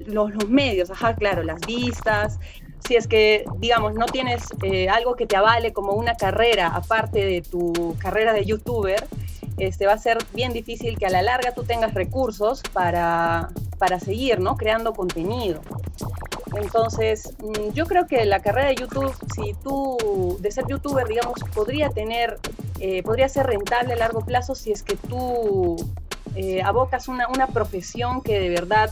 los, 0.05 0.31
los 0.33 0.49
medios, 0.49 0.91
ajá, 0.91 1.15
claro, 1.15 1.43
las 1.43 1.61
vistas, 1.65 2.39
si 2.85 2.95
es 2.95 3.07
que, 3.07 3.45
digamos, 3.57 3.93
no 3.93 4.05
tienes 4.05 4.43
eh, 4.61 4.89
algo 4.89 5.15
que 5.15 5.25
te 5.25 5.35
avale 5.35 5.71
como 5.71 5.93
una 5.93 6.15
carrera 6.15 6.67
aparte 6.67 7.23
de 7.25 7.41
tu 7.41 7.95
carrera 7.97 8.33
de 8.33 8.45
youtuber, 8.45 9.03
este, 9.57 9.85
va 9.85 9.93
a 9.93 9.97
ser 9.97 10.17
bien 10.33 10.53
difícil 10.53 10.97
que 10.97 11.05
a 11.05 11.09
la 11.09 11.21
larga 11.21 11.53
tú 11.53 11.63
tengas 11.63 11.93
recursos 11.93 12.61
para, 12.73 13.49
para 13.77 13.99
seguir, 13.99 14.39
¿no? 14.39 14.57
Creando 14.57 14.93
contenido. 14.93 15.61
Entonces, 16.55 17.33
mm, 17.39 17.73
yo 17.73 17.85
creo 17.85 18.07
que 18.07 18.25
la 18.25 18.41
carrera 18.41 18.69
de 18.69 18.75
YouTube, 18.75 19.13
si 19.35 19.53
tú, 19.63 20.37
de 20.39 20.51
ser 20.51 20.65
youtuber, 20.67 21.07
digamos, 21.07 21.39
podría 21.53 21.89
tener, 21.89 22.39
eh, 22.79 23.01
podría 23.03 23.29
ser 23.29 23.47
rentable 23.47 23.93
a 23.93 23.95
largo 23.95 24.25
plazo 24.25 24.55
si 24.55 24.71
es 24.71 24.83
que 24.83 24.95
tú 24.95 25.75
eh, 26.35 26.61
abocas 26.63 27.07
una, 27.07 27.27
una, 27.27 27.47
profesión 27.47 28.21
que 28.21 28.39
de 28.39 28.49
verdad 28.49 28.91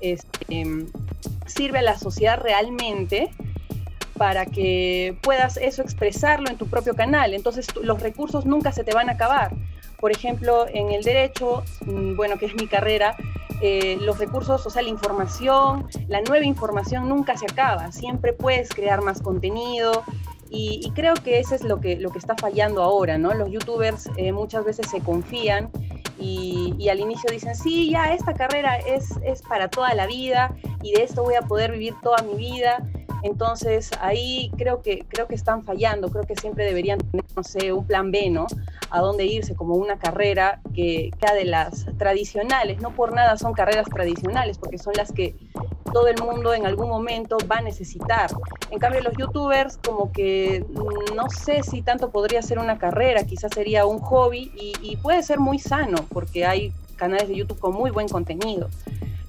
este, 0.00 0.86
sirve 1.46 1.78
a 1.80 1.82
la 1.82 1.98
sociedad 1.98 2.38
realmente 2.40 3.30
para 4.16 4.46
que 4.46 5.16
puedas 5.22 5.56
eso 5.56 5.82
expresarlo 5.82 6.50
en 6.50 6.58
tu 6.58 6.66
propio 6.66 6.94
canal. 6.94 7.34
Entonces, 7.34 7.66
los 7.76 8.02
recursos 8.02 8.44
nunca 8.44 8.72
se 8.72 8.84
te 8.84 8.92
van 8.92 9.08
a 9.08 9.12
acabar. 9.12 9.52
Por 9.98 10.12
ejemplo, 10.12 10.66
en 10.68 10.90
el 10.90 11.02
derecho, 11.02 11.64
mm, 11.84 12.16
bueno, 12.16 12.38
que 12.38 12.46
es 12.46 12.54
mi 12.54 12.66
carrera, 12.66 13.16
eh, 13.60 13.98
los 14.00 14.18
recursos, 14.18 14.64
o 14.66 14.70
sea, 14.70 14.82
la 14.82 14.88
información, 14.88 15.88
la 16.06 16.20
nueva 16.20 16.44
información 16.44 17.08
nunca 17.08 17.36
se 17.36 17.46
acaba, 17.46 17.90
siempre 17.90 18.32
puedes 18.32 18.68
crear 18.68 19.02
más 19.02 19.20
contenido 19.20 20.04
y, 20.50 20.90
creo 20.94 21.14
que 21.14 21.38
eso 21.38 21.54
es 21.54 21.62
lo 21.62 21.80
que, 21.80 21.96
lo 21.96 22.10
que 22.10 22.18
está 22.18 22.34
fallando 22.36 22.82
ahora, 22.82 23.18
¿no? 23.18 23.34
Los 23.34 23.50
youtubers 23.50 24.08
eh, 24.16 24.32
muchas 24.32 24.64
veces 24.64 24.90
se 24.90 25.00
confían 25.00 25.70
y, 26.18 26.88
al 26.88 27.00
inicio 27.00 27.30
dicen, 27.30 27.54
sí, 27.54 27.90
ya 27.90 28.12
esta 28.14 28.34
carrera 28.34 28.78
es, 28.78 29.10
es 29.24 29.42
para 29.42 29.68
toda 29.68 29.94
la 29.94 30.06
vida 30.06 30.54
y 30.82 30.92
de 30.92 31.02
esto 31.02 31.22
voy 31.22 31.34
a 31.34 31.42
poder 31.42 31.72
vivir 31.72 31.94
toda 32.02 32.22
mi 32.22 32.34
vida 32.34 32.82
entonces 33.22 33.90
ahí 34.00 34.50
creo 34.56 34.82
que, 34.82 35.04
creo 35.08 35.26
que 35.26 35.34
están 35.34 35.64
fallando, 35.64 36.10
creo 36.10 36.24
que 36.24 36.36
siempre 36.36 36.64
deberían 36.64 36.98
tener, 36.98 37.24
no 37.34 37.42
sé, 37.42 37.72
un 37.72 37.86
plan 37.86 38.10
B, 38.10 38.30
¿no? 38.30 38.46
A 38.90 39.00
dónde 39.00 39.26
irse 39.26 39.54
como 39.54 39.74
una 39.74 39.98
carrera 39.98 40.60
que 40.74 41.10
sea 41.20 41.34
de 41.34 41.44
las 41.44 41.86
tradicionales, 41.98 42.80
no 42.80 42.90
por 42.90 43.12
nada 43.12 43.36
son 43.36 43.52
carreras 43.54 43.88
tradicionales, 43.88 44.58
porque 44.58 44.78
son 44.78 44.94
las 44.96 45.12
que 45.12 45.34
todo 45.92 46.08
el 46.08 46.20
mundo 46.22 46.54
en 46.54 46.66
algún 46.66 46.88
momento 46.88 47.36
va 47.50 47.58
a 47.58 47.62
necesitar. 47.62 48.30
En 48.70 48.78
cambio, 48.78 49.00
los 49.02 49.14
youtubers 49.16 49.78
como 49.78 50.12
que 50.12 50.64
mm, 50.68 51.14
no 51.14 51.28
sé 51.30 51.62
si 51.62 51.82
tanto 51.82 52.10
podría 52.10 52.42
ser 52.42 52.58
una 52.58 52.78
carrera, 52.78 53.24
quizás 53.24 53.52
sería 53.54 53.86
un 53.86 53.98
hobby 53.98 54.50
y, 54.54 54.96
puede 54.96 55.22
ser 55.22 55.38
muy 55.38 55.58
sano 55.58 55.98
porque 56.12 56.44
hay 56.44 56.72
canales 56.96 57.28
de 57.28 57.36
YouTube 57.36 57.58
con 57.58 57.72
muy 57.72 57.90
buen 57.90 58.08
contenido 58.08 58.68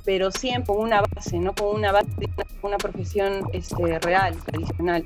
pero 0.04 0.32
siempre 0.32 0.74
con 0.74 0.84
una 0.84 1.02
base, 1.02 1.38
no 1.38 1.54
con 1.54 1.76
una 1.76 1.92
base 1.92 2.10
de 2.18 2.28
una, 2.64 2.78
profesión 2.78 3.48
este, 3.54 4.00
real, 4.00 4.36
tradicional. 4.44 5.06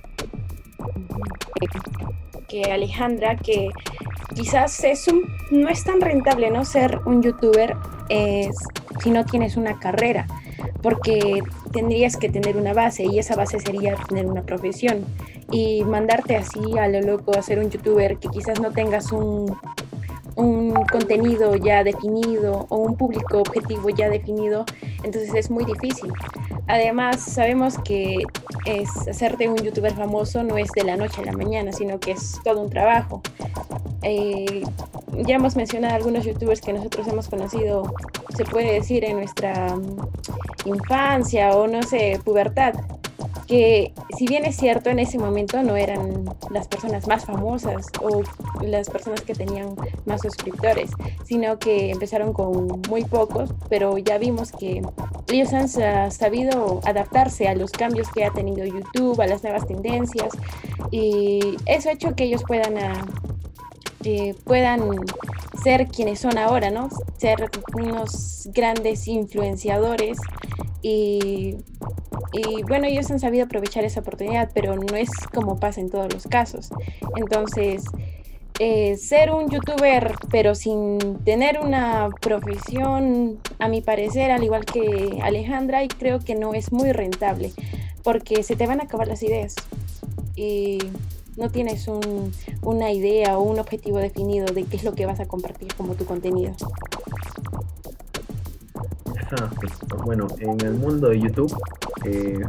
Que 2.47 2.71
Alejandra, 2.71 3.35
que 3.35 3.69
quizás 4.33 4.81
es 4.85 5.09
un, 5.09 5.23
no 5.51 5.67
es 5.67 5.83
tan 5.83 5.99
rentable 5.99 6.49
no 6.51 6.63
ser 6.63 6.99
un 7.05 7.21
youtuber 7.21 7.75
si 9.03 9.09
no 9.09 9.25
tienes 9.25 9.57
una 9.57 9.79
carrera, 9.79 10.27
porque 10.81 11.41
tendrías 11.71 12.17
que 12.17 12.29
tener 12.29 12.57
una 12.57 12.73
base 12.73 13.05
y 13.05 13.19
esa 13.19 13.35
base 13.35 13.59
sería 13.59 13.95
tener 13.95 14.25
una 14.25 14.43
profesión. 14.43 15.05
Y 15.51 15.83
mandarte 15.83 16.35
así 16.35 16.77
a 16.77 16.87
lo 16.87 17.01
loco 17.01 17.37
a 17.37 17.41
ser 17.41 17.59
un 17.59 17.69
youtuber 17.69 18.17
que 18.17 18.29
quizás 18.29 18.59
no 18.59 18.71
tengas 18.71 19.11
un, 19.11 19.55
un 20.35 20.73
contenido 20.85 21.55
ya 21.55 21.83
definido 21.83 22.65
o 22.69 22.77
un 22.77 22.95
público 22.95 23.39
objetivo 23.39 23.89
ya 23.89 24.09
definido, 24.09 24.65
entonces 25.03 25.33
es 25.33 25.51
muy 25.51 25.65
difícil. 25.65 26.11
Además, 26.67 27.21
sabemos 27.21 27.77
que 27.83 28.17
es 28.65 28.89
hacerte 29.07 29.49
un 29.49 29.57
youtuber 29.57 29.93
famoso 29.93 30.43
no 30.43 30.57
es 30.57 30.69
de 30.71 30.83
la 30.83 30.95
noche 30.95 31.21
a 31.21 31.25
la 31.25 31.33
mañana, 31.33 31.71
sino 31.71 31.99
que 31.99 32.11
es 32.11 32.39
todo 32.43 32.61
un 32.61 32.69
trabajo. 32.69 33.21
Eh, 34.01 34.63
ya 35.25 35.35
hemos 35.35 35.55
mencionado 35.55 35.95
algunos 35.95 36.25
youtubers 36.25 36.61
que 36.61 36.73
nosotros 36.73 37.07
hemos 37.07 37.27
conocido, 37.27 37.93
se 38.35 38.45
puede 38.45 38.73
decir, 38.73 39.03
en 39.03 39.17
nuestra 39.17 39.75
mm, 39.75 39.97
infancia 40.65 41.51
o 41.55 41.67
no 41.67 41.83
sé, 41.83 42.19
pubertad 42.23 42.73
que 43.53 43.93
si 44.17 44.25
bien 44.25 44.45
es 44.45 44.55
cierto 44.55 44.89
en 44.89 44.97
ese 44.97 45.19
momento 45.19 45.61
no 45.61 45.75
eran 45.75 46.25
las 46.49 46.67
personas 46.67 47.07
más 47.07 47.23
famosas 47.23 47.85
o 48.01 48.23
las 48.63 48.89
personas 48.89 49.21
que 49.21 49.35
tenían 49.35 49.75
más 50.07 50.21
suscriptores, 50.21 50.89
sino 51.23 51.59
que 51.59 51.91
empezaron 51.91 52.33
con 52.33 52.81
muy 52.89 53.05
pocos, 53.05 53.51
pero 53.69 53.99
ya 53.99 54.17
vimos 54.17 54.51
que 54.51 54.81
ellos 55.31 55.53
han 55.53 55.69
sabido 55.69 56.81
adaptarse 56.83 57.47
a 57.47 57.53
los 57.53 57.69
cambios 57.69 58.09
que 58.09 58.25
ha 58.25 58.31
tenido 58.31 58.65
YouTube, 58.65 59.21
a 59.21 59.27
las 59.27 59.43
nuevas 59.43 59.67
tendencias 59.67 60.29
y 60.89 61.55
eso 61.67 61.89
ha 61.89 61.91
hecho 61.91 62.15
que 62.15 62.23
ellos 62.23 62.41
puedan, 62.47 62.75
ah, 62.79 63.05
eh, 64.03 64.33
puedan 64.45 64.89
ser 65.63 65.89
quienes 65.89 66.19
son 66.19 66.39
ahora, 66.39 66.71
¿no? 66.71 66.89
Ser 67.17 67.51
unos 67.75 68.49
grandes 68.51 69.07
influenciadores 69.07 70.17
y, 70.81 71.57
bueno, 72.67 72.87
ellos 72.87 73.09
han 73.11 73.19
sabido 73.19 73.45
aprovechar 73.45 73.85
esa 73.85 73.99
oportunidad, 73.99 74.49
pero 74.53 74.75
no 74.75 74.95
es 74.95 75.09
como 75.33 75.59
pasa 75.59 75.81
en 75.81 75.89
todos 75.89 76.11
los 76.11 76.27
casos. 76.27 76.69
Entonces, 77.15 77.83
eh, 78.59 78.97
ser 78.97 79.31
un 79.31 79.49
youtuber, 79.49 80.15
pero 80.31 80.55
sin 80.55 80.99
tener 81.23 81.59
una 81.59 82.09
profesión, 82.21 83.39
a 83.59 83.67
mi 83.67 83.81
parecer, 83.81 84.31
al 84.31 84.43
igual 84.43 84.65
que 84.65 85.19
Alejandra, 85.21 85.83
y 85.83 85.87
creo 85.87 86.19
que 86.19 86.35
no 86.35 86.53
es 86.53 86.71
muy 86.71 86.91
rentable, 86.91 87.51
porque 88.03 88.43
se 88.43 88.55
te 88.55 88.67
van 88.67 88.79
a 88.79 88.83
acabar 88.83 89.07
las 89.07 89.23
ideas. 89.23 89.55
Y 90.35 90.79
no 91.35 91.49
tienes 91.49 91.87
una 92.61 92.91
idea 92.91 93.37
o 93.37 93.43
un 93.43 93.59
objetivo 93.59 93.97
definido 93.97 94.45
de 94.45 94.63
qué 94.65 94.77
es 94.77 94.83
lo 94.83 94.93
que 94.93 95.05
vas 95.05 95.19
a 95.19 95.25
compartir 95.25 95.73
como 95.75 95.95
tu 95.95 96.05
contenido. 96.05 96.53
Bueno, 100.05 100.27
en 100.39 100.61
el 100.61 100.75
mundo 100.75 101.09
de 101.09 101.19
YouTube, 101.19 101.55
eh, 102.05 102.41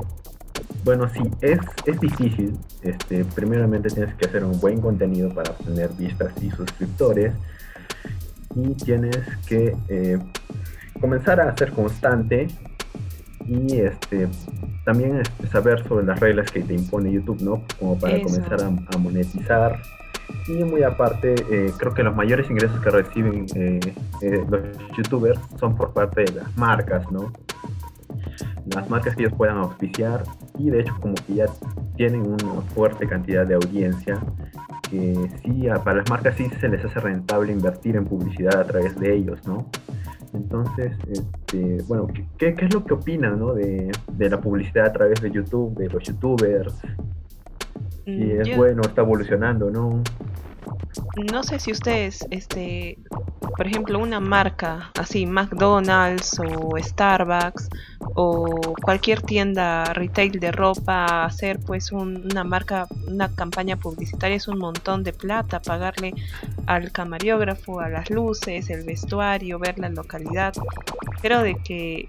bueno, 0.84 1.08
sí, 1.08 1.22
es, 1.40 1.58
es 1.86 1.98
difícil. 1.98 2.58
Este, 2.82 3.24
primeramente 3.24 3.88
tienes 3.88 4.14
que 4.16 4.26
hacer 4.26 4.44
un 4.44 4.60
buen 4.60 4.80
contenido 4.80 5.30
para 5.30 5.52
obtener 5.52 5.90
vistas 5.96 6.32
y 6.42 6.50
suscriptores. 6.50 7.32
Y 8.54 8.74
tienes 8.74 9.18
que 9.46 9.74
eh, 9.88 10.18
comenzar 11.00 11.40
a 11.40 11.56
ser 11.56 11.72
constante 11.72 12.48
y 13.46 13.78
este, 13.78 14.28
también 14.84 15.20
este, 15.20 15.46
saber 15.48 15.86
sobre 15.88 16.04
las 16.06 16.20
reglas 16.20 16.50
que 16.50 16.60
te 16.62 16.74
impone 16.74 17.12
YouTube, 17.12 17.40
¿no? 17.40 17.62
Como 17.78 17.98
para 17.98 18.22
comenzar 18.22 18.62
a, 18.62 18.98
monetizar. 18.98 19.80
Y 20.48 20.64
muy 20.64 20.82
aparte, 20.82 21.34
eh, 21.50 21.72
creo 21.78 21.94
que 21.94 22.02
los 22.02 22.14
mayores 22.14 22.48
ingresos 22.50 22.80
que 22.80 22.90
reciben 22.90 23.46
eh, 23.54 23.80
los 24.20 24.60
youtubers 24.96 25.40
son 25.58 25.76
por 25.76 25.92
parte 25.92 26.24
de 26.24 26.32
las 26.32 26.56
marcas, 26.56 27.10
¿no? 27.10 27.32
Las 28.66 28.88
marcas 28.88 29.14
que 29.14 29.22
ellos 29.22 29.34
puedan 29.36 29.58
auspiciar 29.58 30.24
y 30.58 30.70
de 30.70 30.80
hecho 30.80 30.94
como 31.00 31.14
que 31.14 31.34
ya 31.34 31.46
tienen 31.96 32.22
una 32.26 32.62
fuerte 32.74 33.06
cantidad 33.06 33.46
de 33.46 33.54
audiencia 33.54 34.18
que 34.90 35.30
sí, 35.42 35.66
para 35.84 35.98
las 35.98 36.10
marcas 36.10 36.36
sí 36.36 36.48
se 36.60 36.68
les 36.68 36.84
hace 36.84 37.00
rentable 37.00 37.52
invertir 37.52 37.96
en 37.96 38.04
publicidad 38.04 38.60
a 38.60 38.64
través 38.64 38.98
de 38.98 39.14
ellos, 39.14 39.38
¿no? 39.46 39.66
Entonces, 40.34 40.92
este, 41.08 41.82
bueno, 41.86 42.08
¿qué, 42.38 42.54
es 42.58 42.74
lo 42.74 42.84
que 42.84 42.94
opinan 42.94 43.38
¿no? 43.38 43.54
de, 43.54 43.92
la 44.18 44.40
publicidad 44.40 44.86
a 44.86 44.92
través 44.92 45.20
de 45.20 45.30
YouTube, 45.30 45.76
de 45.76 45.88
los 45.88 46.02
youtubers? 46.02 46.74
Si 48.04 48.10
mm, 48.10 48.40
es 48.40 48.56
bueno, 48.56 48.82
está 48.82 49.02
evolucionando, 49.02 49.70
¿no? 49.70 50.02
No 51.30 51.42
sé 51.42 51.58
si 51.58 51.72
ustedes, 51.72 52.26
este, 52.30 52.98
por 53.56 53.66
ejemplo, 53.66 53.98
una 53.98 54.20
marca 54.20 54.90
así, 54.98 55.26
McDonald's 55.26 56.38
o 56.40 56.76
Starbucks 56.78 57.68
o 58.14 58.60
cualquier 58.82 59.22
tienda 59.22 59.84
retail 59.94 60.38
de 60.40 60.52
ropa, 60.52 61.24
hacer 61.24 61.60
pues 61.60 61.92
una 61.92 62.44
marca, 62.44 62.86
una 63.06 63.28
campaña 63.34 63.76
publicitaria 63.76 64.36
es 64.36 64.48
un 64.48 64.58
montón 64.58 65.02
de 65.04 65.12
plata, 65.12 65.60
pagarle 65.60 66.14
al 66.66 66.92
camariógrafo, 66.92 67.80
a 67.80 67.88
las 67.88 68.10
luces, 68.10 68.70
el 68.70 68.84
vestuario, 68.84 69.58
ver 69.58 69.78
la 69.78 69.88
localidad. 69.88 70.52
Pero 71.22 71.42
de 71.42 71.54
que 71.56 72.06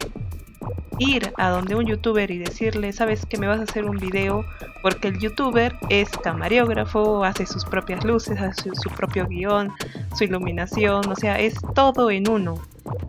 ir 1.00 1.34
a 1.38 1.50
donde 1.50 1.76
un 1.76 1.86
youtuber 1.86 2.30
y 2.32 2.38
decirle, 2.38 2.94
sabes 2.94 3.26
que 3.26 3.38
me 3.38 3.48
vas 3.48 3.60
a 3.60 3.64
hacer 3.64 3.86
un 3.86 3.98
video 3.98 4.46
porque 4.82 5.08
el 5.08 5.20
youtuber 5.20 5.76
es 5.90 6.10
camariógrafo, 6.10 7.24
hace 7.24 7.46
sus 7.46 7.66
propias 7.66 8.04
luces, 8.04 8.40
hace 8.40 8.70
su, 8.76 8.90
propio 8.92 9.28
guion, 9.28 9.72
su 10.16 10.26
iluminación, 10.26 11.10
o 11.10 11.16
sea, 11.16 11.40
es 11.40 11.56
todo 11.74 12.12
en 12.12 12.30
uno. 12.30 12.56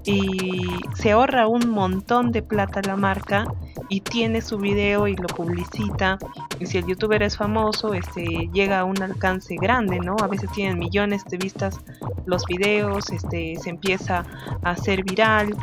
Y 0.05 0.63
se 0.95 1.13
ahorra 1.13 1.49
un 1.49 1.69
montón 1.69 2.33
de 2.33 2.43
plata 2.43 2.81
la 2.83 2.97
marca 2.97 3.45
y 3.91 4.01
tiene 4.01 4.41
su 4.41 4.57
video 4.57 5.07
y 5.07 5.17
lo 5.17 5.27
publicita. 5.27 6.19
Y 6.59 6.67
si 6.67 6.79
el 6.79 6.87
youtuber 6.87 7.23
es 7.23 7.37
famoso, 7.37 7.93
este 7.93 8.49
llega 8.53 8.81
a 8.81 8.85
un 8.85 9.03
alcance 9.03 9.57
grande, 9.61 9.99
¿no? 10.01 10.17
A 10.23 10.29
veces 10.29 10.51
tienen 10.53 10.79
millones 10.79 11.25
de 11.27 11.37
vistas 11.37 11.79
los 12.25 12.45
videos, 12.47 13.11
este 13.11 13.57
se 13.57 13.71
empieza 13.71 14.25
a 14.63 14.71
hacer 14.71 15.05
viral 15.05 15.55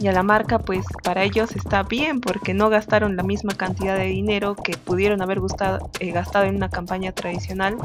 y 0.00 0.08
a 0.08 0.12
la 0.12 0.22
marca 0.22 0.58
pues 0.58 0.84
para 1.02 1.22
ellos 1.22 1.54
está 1.56 1.82
bien 1.82 2.20
porque 2.20 2.54
no 2.54 2.68
gastaron 2.68 3.16
la 3.16 3.22
misma 3.22 3.54
cantidad 3.54 3.96
de 3.96 4.06
dinero 4.06 4.54
que 4.54 4.76
pudieron 4.76 5.22
haber 5.22 5.38
eh, 6.00 6.10
gastado 6.12 6.44
en 6.44 6.56
una 6.56 6.68
campaña 6.68 7.12
tradicional 7.12 7.76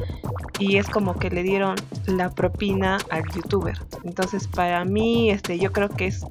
y 0.59 0.77
es 0.77 0.87
como 0.87 1.17
que 1.17 1.29
le 1.29 1.43
dieron 1.43 1.75
la 2.05 2.29
propina 2.29 2.97
al 3.09 3.23
youtuber 3.33 3.79
entonces 4.03 4.47
para 4.47 4.85
mí 4.85 5.31
este 5.31 5.57
yo 5.59 5.71
creo 5.71 5.89
que 5.89 6.07
es 6.07 6.25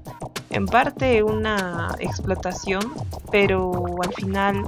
en 0.50 0.66
parte 0.66 1.22
una 1.22 1.94
explotación 1.98 2.92
pero 3.30 3.84
al 4.02 4.12
final 4.14 4.64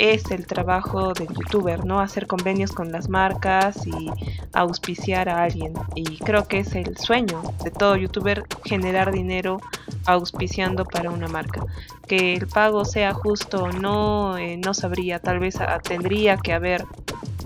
es 0.00 0.30
el 0.30 0.46
trabajo 0.46 1.12
del 1.12 1.28
youtuber, 1.28 1.84
¿no? 1.84 2.00
Hacer 2.00 2.26
convenios 2.26 2.72
con 2.72 2.90
las 2.90 3.10
marcas 3.10 3.86
y 3.86 4.10
auspiciar 4.54 5.28
a 5.28 5.42
alguien. 5.42 5.74
Y 5.94 6.16
creo 6.16 6.48
que 6.48 6.60
es 6.60 6.74
el 6.74 6.96
sueño 6.96 7.42
de 7.62 7.70
todo 7.70 7.96
youtuber 7.96 8.44
generar 8.64 9.12
dinero 9.12 9.60
auspiciando 10.06 10.39
para 10.84 11.10
una 11.10 11.28
marca. 11.28 11.64
Que 12.06 12.34
el 12.34 12.46
pago 12.46 12.84
sea 12.84 13.14
justo 13.14 13.68
no, 13.68 14.38
eh, 14.38 14.56
no 14.56 14.74
sabría. 14.74 15.18
Tal 15.18 15.38
vez 15.38 15.58
tendría 15.82 16.36
que 16.36 16.52
haber 16.52 16.84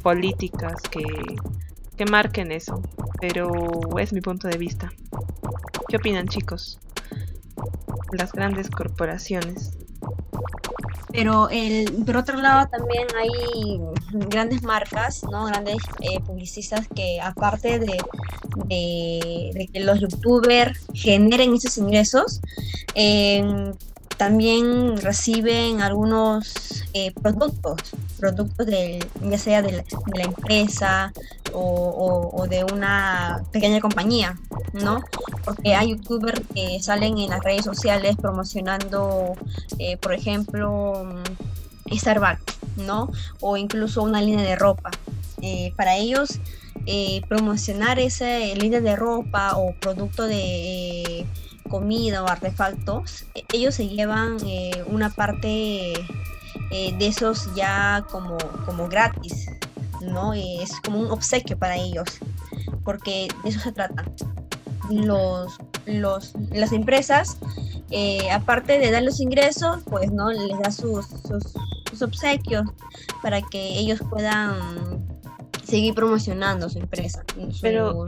políticas 0.03 0.75
que, 0.91 1.05
que 1.97 2.05
marquen 2.07 2.53
eso. 2.53 2.83
Pero 3.21 3.81
es 3.99 4.13
mi 4.13 4.21
punto 4.21 4.49
de 4.49 4.59
vista. 4.59 4.93
¿Qué 5.89 5.97
opinan 5.97 6.29
chicos? 6.29 6.79
Las 8.13 8.33
grandes 8.33 8.71
corporaciones 8.71 9.77
pero 11.15 11.49
el, 11.49 11.93
por 12.05 12.17
otro 12.17 12.37
lado 12.39 12.69
también 12.69 13.07
hay 13.17 13.81
grandes 14.29 14.65
marcas, 14.65 15.23
¿no? 15.31 15.47
Grandes 15.47 15.77
eh, 16.01 16.19
publicistas 16.27 16.89
que 16.89 17.21
aparte 17.21 17.79
de, 17.79 17.97
de, 18.67 19.71
que 19.73 19.79
los 19.79 20.01
youtubers 20.01 20.77
generen 20.93 21.55
esos 21.55 21.79
ingresos, 21.79 22.41
también 24.17 24.97
reciben 24.99 25.81
algunos 25.81 26.85
eh, 26.93 27.13
productos, 27.13 27.77
productos 28.19 28.67
de, 28.67 29.05
ya 29.23 29.39
sea 29.39 29.63
de 29.63 29.73
la, 29.73 30.23
empresa 30.23 31.13
o, 31.53 32.47
de 32.49 32.65
una 32.65 33.43
pequeña 33.53 33.81
compañía, 33.81 34.39
¿no? 34.73 35.01
Porque 35.45 35.75
hay 35.75 35.91
youtubers 35.91 36.41
que 36.55 36.81
salen 36.81 37.19
en 37.19 37.31
las 37.31 37.43
redes 37.43 37.65
sociales 37.65 38.17
promocionando, 38.17 39.35
eh, 39.79 39.97
por 39.97 40.15
ejemplo, 40.15 41.05
mm, 41.05 41.97
Starbucks, 41.97 42.57
¿no? 42.77 43.11
O 43.41 43.57
incluso 43.57 44.03
una 44.03 44.21
línea 44.21 44.45
de 44.45 44.57
ropa. 44.57 44.91
Eh, 45.43 45.73
para 45.77 45.97
ellos, 45.97 46.41
promocionar 47.29 47.99
esa 47.99 48.39
línea 48.39 48.81
de 48.81 48.95
ropa 48.95 49.57
o 49.57 49.75
producto 49.81 50.27
de 50.27 51.27
comida 51.69 52.23
o 52.23 52.29
artefactos, 52.29 53.25
e, 53.35 53.45
ellos 53.53 53.75
se 53.75 53.89
llevan 53.89 54.37
eh, 54.47 54.85
una 54.87 55.11
parte 55.11 55.93
eh, 56.71 56.95
de 56.99 57.07
esos 57.07 57.55
ya 57.55 58.05
como, 58.11 58.37
como 58.67 58.89
gratis, 58.89 59.47
¿no? 60.01 60.35
Es 60.35 60.71
como 60.85 61.01
un 61.01 61.11
obsequio 61.11 61.59
para 61.59 61.77
ellos, 61.77 62.09
porque 62.85 63.29
de 63.43 63.51
eso 63.51 63.61
se 63.61 63.73
trata. 63.73 64.05
Los, 64.91 65.57
los, 65.87 66.35
las 66.51 66.73
empresas, 66.73 67.39
eh, 67.91 68.31
aparte 68.31 68.79
de 68.79 68.91
dar 68.91 69.03
los 69.03 69.21
ingresos, 69.21 69.79
pues 69.89 70.13
no 70.13 70.31
les 70.31 70.59
da 70.59 70.71
sus, 70.71 71.07
sus, 71.07 72.03
obsequios 72.03 72.65
para 73.23 73.41
que 73.41 73.79
ellos 73.79 74.01
puedan 74.11 74.59
seguir 75.65 75.95
promocionando 75.95 76.69
su 76.69 76.79
empresa. 76.81 77.25
Pero 77.63 78.05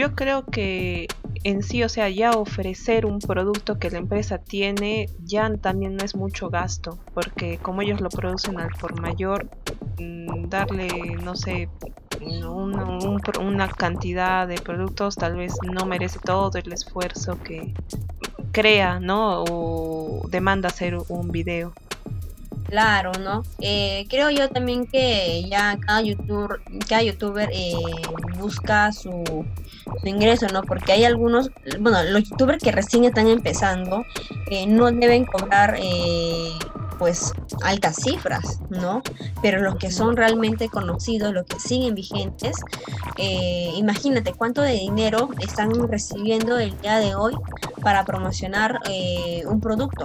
yo 0.00 0.14
creo 0.14 0.46
que 0.46 1.08
en 1.44 1.62
sí, 1.62 1.82
o 1.82 1.88
sea, 1.90 2.08
ya 2.08 2.30
ofrecer 2.30 3.04
un 3.04 3.18
producto 3.18 3.78
que 3.78 3.90
la 3.90 3.98
empresa 3.98 4.38
tiene 4.38 5.10
ya 5.22 5.54
también 5.56 5.96
no 5.96 6.04
es 6.04 6.14
mucho 6.16 6.48
gasto, 6.48 6.98
porque 7.12 7.58
como 7.58 7.82
ellos 7.82 8.00
lo 8.00 8.08
producen 8.08 8.58
al 8.58 8.70
por 8.80 8.98
mayor, 8.98 9.46
mm, 9.98 10.48
darle, 10.48 10.88
no 11.22 11.36
sé, 11.36 11.68
una, 12.48 13.68
cantidad 13.68 14.48
de 14.48 14.56
productos 14.56 15.16
tal 15.16 15.36
vez 15.36 15.52
no 15.70 15.84
merece 15.84 16.18
todo 16.18 16.56
el 16.56 16.72
esfuerzo 16.72 17.38
que 17.42 17.74
crea, 18.52 19.00
¿no? 19.00 19.44
O 19.44 20.26
demanda 20.30 20.68
hacer 20.68 20.96
un 21.08 21.28
video. 21.28 21.74
Claro, 22.64 23.12
¿no? 23.18 23.42
Eh, 23.60 24.06
creo 24.08 24.30
yo 24.30 24.48
también 24.48 24.86
que 24.86 25.44
ya 25.48 25.78
cada 25.84 26.02
youtuber, 26.02 26.60
cada 26.88 27.02
youtuber 27.02 27.50
eh, 27.52 27.72
busca 28.38 28.92
su, 28.92 29.44
ingreso, 30.04 30.46
¿no? 30.52 30.62
Porque 30.62 30.92
hay 30.92 31.04
algunos, 31.04 31.50
bueno, 31.80 32.02
los 32.04 32.28
youtubers 32.28 32.62
que 32.62 32.70
recién 32.70 33.04
están 33.04 33.26
empezando 33.26 34.04
eh, 34.50 34.66
no 34.66 34.90
deben 34.92 35.24
cobrar 35.24 35.78
pues 37.00 37.32
altas 37.64 37.96
cifras, 37.96 38.60
¿no? 38.68 39.02
Pero 39.40 39.62
los 39.62 39.76
que 39.76 39.90
son 39.90 40.16
realmente 40.18 40.68
conocidos, 40.68 41.32
los 41.32 41.46
que 41.46 41.58
siguen 41.58 41.94
vigentes, 41.94 42.56
imagínate 43.74 44.34
cuánto 44.34 44.60
de 44.60 44.74
dinero 44.74 45.30
están 45.40 45.88
recibiendo 45.88 46.58
el 46.58 46.78
día 46.82 46.98
de 46.98 47.14
hoy 47.14 47.34
para 47.82 48.04
promocionar 48.04 48.78
un 49.46 49.60
producto. 49.60 50.04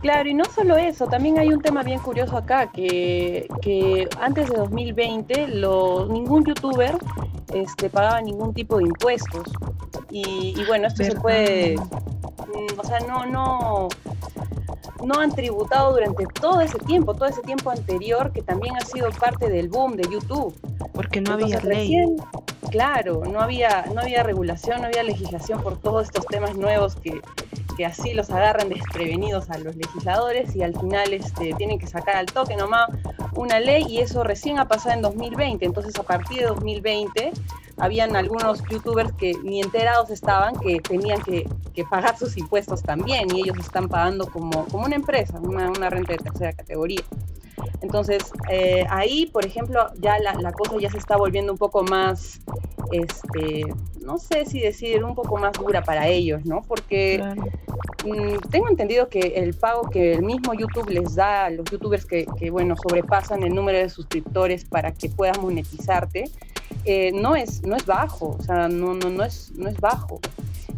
Claro, 0.00 0.28
y 0.28 0.34
no 0.34 0.44
solo 0.44 0.76
eso, 0.76 1.06
también 1.08 1.38
hay 1.38 1.48
un 1.48 1.60
tema 1.60 1.82
bien 1.82 1.98
curioso 1.98 2.36
acá, 2.36 2.70
que, 2.70 3.48
que 3.60 4.08
antes 4.20 4.50
de 4.50 4.56
2020 4.56 5.48
lo, 5.48 6.06
ningún 6.06 6.44
youtuber 6.44 6.96
este, 7.52 7.90
pagaba 7.90 8.20
ningún 8.20 8.54
tipo 8.54 8.78
de 8.78 8.84
impuestos. 8.84 9.48
Y, 10.10 10.62
bueno, 10.68 10.86
esto 10.86 11.02
se 11.02 11.16
puede, 11.16 11.76
mm, 11.76 12.78
o 12.78 12.84
sea, 12.84 13.00
no, 13.00 13.26
no, 13.26 13.88
no 15.04 15.20
han 15.20 15.32
tributado 15.32 15.92
durante 15.92 16.26
todo 16.26 16.60
ese 16.60 16.78
tiempo, 16.78 17.14
todo 17.14 17.28
ese 17.28 17.42
tiempo 17.42 17.70
anterior 17.70 18.32
que 18.32 18.42
también 18.42 18.76
ha 18.76 18.84
sido 18.84 19.10
parte 19.10 19.48
del 19.48 19.68
boom 19.68 19.96
de 19.96 20.04
YouTube. 20.10 20.54
Porque 20.92 21.20
no 21.20 21.34
había 21.34 21.60
ley. 21.60 22.16
claro, 22.70 23.22
no 23.24 23.40
había, 23.40 23.84
no 23.94 24.00
había 24.00 24.22
regulación, 24.22 24.80
no 24.80 24.86
había 24.86 25.02
legislación 25.02 25.62
por 25.62 25.78
todos 25.78 26.04
estos 26.04 26.26
temas 26.26 26.56
nuevos 26.56 26.96
que, 26.96 27.20
que 27.76 27.86
así 27.86 28.14
los 28.14 28.30
agarran 28.30 28.68
desprevenidos 28.68 29.50
a 29.50 29.58
los 29.58 29.76
legisladores 29.76 30.54
y 30.56 30.62
al 30.62 30.78
final 30.78 31.12
este, 31.12 31.52
tienen 31.54 31.78
que 31.78 31.86
sacar 31.86 32.16
al 32.16 32.26
toque 32.26 32.56
nomás 32.56 32.88
una 33.34 33.60
ley 33.60 33.84
y 33.88 34.00
eso 34.00 34.24
recién 34.24 34.58
ha 34.58 34.68
pasado 34.68 34.94
en 34.94 35.02
2020. 35.02 35.64
Entonces 35.64 35.94
a 35.98 36.02
partir 36.02 36.40
de 36.40 36.46
2020 36.46 37.32
habían 37.78 38.16
algunos 38.16 38.62
youtubers 38.70 39.12
que 39.12 39.34
ni 39.42 39.60
enterados 39.60 40.10
estaban 40.10 40.58
que 40.60 40.80
tenían 40.80 41.20
que, 41.22 41.48
pagar 41.90 42.16
sus 42.16 42.36
impuestos 42.36 42.82
también 42.82 43.34
y 43.34 43.40
ellos 43.40 43.58
están 43.58 43.88
pagando 43.88 44.26
como, 44.26 44.64
como 44.66 44.84
una 44.84 44.94
empresa, 44.94 45.38
una, 45.40 45.68
una 45.70 45.90
renta 45.90 46.12
de 46.12 46.18
tercera 46.18 46.52
categoría. 46.52 47.02
Entonces, 47.80 48.32
eh, 48.50 48.86
ahí, 48.88 49.26
por 49.26 49.44
ejemplo, 49.44 49.90
ya 50.00 50.18
la, 50.18 50.34
la, 50.34 50.52
cosa 50.52 50.76
ya 50.80 50.90
se 50.90 50.98
está 50.98 51.16
volviendo 51.16 51.52
un 51.52 51.58
poco 51.58 51.82
más, 51.82 52.40
este, 52.96 53.64
no 54.00 54.18
sé 54.18 54.44
si 54.46 54.60
decir, 54.60 55.04
un 55.04 55.14
poco 55.14 55.38
más 55.38 55.52
dura 55.52 55.82
para 55.82 56.08
ellos, 56.08 56.44
¿no? 56.44 56.62
Porque 56.62 57.22
mm, 58.04 58.48
tengo 58.50 58.68
entendido 58.68 59.08
que 59.08 59.34
el 59.36 59.54
pago 59.54 59.88
que 59.90 60.14
el 60.14 60.22
mismo 60.22 60.54
YouTube 60.54 60.88
les 60.90 61.14
da 61.14 61.46
a 61.46 61.50
los 61.50 61.64
youtubers 61.70 62.04
que, 62.04 62.26
que 62.38 62.50
bueno, 62.50 62.74
sobrepasan 62.76 63.42
el 63.42 63.54
número 63.54 63.78
de 63.78 63.88
suscriptores 63.88 64.64
para 64.64 64.92
que 64.92 65.08
puedan 65.08 65.40
monetizarte, 65.40 66.30
eh, 66.84 67.12
no, 67.12 67.34
es, 67.36 67.62
no 67.62 67.76
es 67.76 67.86
bajo, 67.86 68.36
o 68.38 68.42
sea, 68.42 68.68
no, 68.68 68.94
no, 68.94 69.10
no, 69.10 69.24
es, 69.24 69.52
no 69.56 69.68
es 69.68 69.80
bajo 69.80 70.20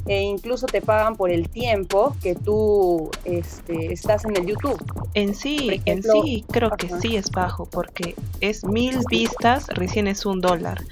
e 0.07 0.23
incluso 0.23 0.67
te 0.67 0.81
pagan 0.81 1.17
por 1.17 1.31
el 1.31 1.49
tiempo 1.49 2.17
que 2.23 2.35
tú 2.35 3.11
este, 3.25 3.93
estás 3.93 4.25
en 4.25 4.37
el 4.37 4.47
YouTube. 4.47 4.83
En 5.15 5.35
sí, 5.35 5.81
en 5.85 6.03
sí 6.03 6.45
creo 6.51 6.71
que 6.71 6.89
sí 7.01 7.17
es 7.17 7.31
bajo 7.31 7.67
porque 7.67 8.15
es 8.41 8.65
mil 8.65 9.01
vistas, 9.11 9.67
recién 9.69 10.07
es 10.07 10.25
un 10.27 10.41
dólar. 10.41 10.83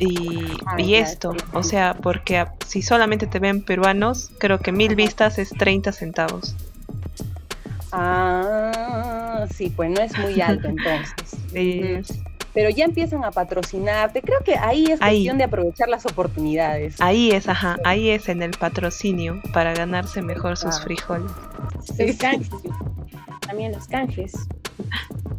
Y, 0.00 0.48
ah, 0.66 0.80
y 0.80 0.94
esto, 0.94 1.34
o 1.52 1.62
sea, 1.62 1.94
porque 1.94 2.46
si 2.66 2.82
solamente 2.82 3.26
te 3.26 3.38
ven 3.38 3.62
peruanos, 3.62 4.30
creo 4.38 4.58
que 4.58 4.72
mil 4.72 4.94
vistas 4.96 5.38
es 5.38 5.50
30 5.50 5.92
centavos. 5.92 6.54
Ah, 7.92 9.46
sí, 9.54 9.70
pues 9.74 9.90
no 9.90 10.00
es 10.00 10.16
muy 10.18 10.40
alto 10.40 10.68
entonces 11.52 12.22
pero 12.54 12.70
ya 12.70 12.84
empiezan 12.84 13.24
a 13.24 13.30
patrocinarte. 13.30 14.22
Creo 14.22 14.40
que 14.40 14.56
ahí 14.56 14.84
es 14.84 15.00
cuestión 15.00 15.38
de 15.38 15.44
aprovechar 15.44 15.88
las 15.88 16.06
oportunidades. 16.06 17.00
Ahí 17.00 17.30
es, 17.30 17.48
ajá, 17.48 17.76
ahí 17.84 18.10
es 18.10 18.28
en 18.28 18.42
el 18.42 18.50
patrocinio 18.52 19.40
para 19.52 19.74
ganarse 19.74 20.22
mejor 20.22 20.56
sus 20.56 20.80
frijoles. 20.80 21.30
Los 21.98 22.16
canjes. 22.16 22.50
También 23.46 23.72
los 23.72 23.86
canjes. 23.86 24.32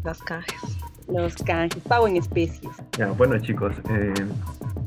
Los 0.04 0.20
canjes. 0.20 0.62
Los 1.08 1.36
canjes, 1.36 1.84
pago 1.84 2.08
en 2.08 2.16
especies. 2.18 2.72
Ya, 2.98 3.08
bueno 3.12 3.38
chicos, 3.40 3.76
eh, 3.90 4.14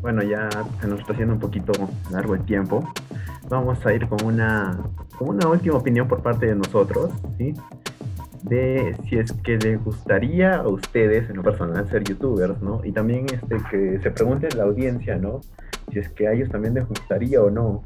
bueno 0.00 0.22
ya 0.22 0.48
se 0.80 0.86
nos 0.88 1.00
está 1.00 1.12
haciendo 1.12 1.34
un 1.34 1.40
poquito 1.40 1.72
largo 2.10 2.34
el 2.34 2.44
tiempo. 2.44 2.82
Vamos 3.48 3.84
a 3.86 3.92
ir 3.92 4.08
con 4.08 4.24
una, 4.24 4.78
con 5.18 5.28
una 5.28 5.46
última 5.48 5.76
opinión 5.76 6.08
por 6.08 6.22
parte 6.22 6.46
de 6.46 6.56
nosotros, 6.56 7.10
¿sí? 7.38 7.54
De 8.48 8.96
si 9.08 9.18
es 9.18 9.32
que 9.32 9.56
les 9.56 9.82
gustaría 9.82 10.56
a 10.56 10.68
ustedes 10.68 11.28
en 11.28 11.36
lo 11.36 11.42
personal 11.42 11.88
ser 11.90 12.04
youtubers, 12.04 12.60
¿no? 12.62 12.80
Y 12.84 12.92
también 12.92 13.26
este 13.26 13.56
que 13.70 13.98
se 14.00 14.10
pregunte 14.10 14.48
la 14.56 14.64
audiencia, 14.64 15.16
¿no? 15.16 15.40
Si 15.92 15.98
es 15.98 16.08
que 16.10 16.28
a 16.28 16.32
ellos 16.32 16.48
también 16.48 16.74
les 16.74 16.86
gustaría 16.86 17.42
o 17.42 17.50
no. 17.50 17.82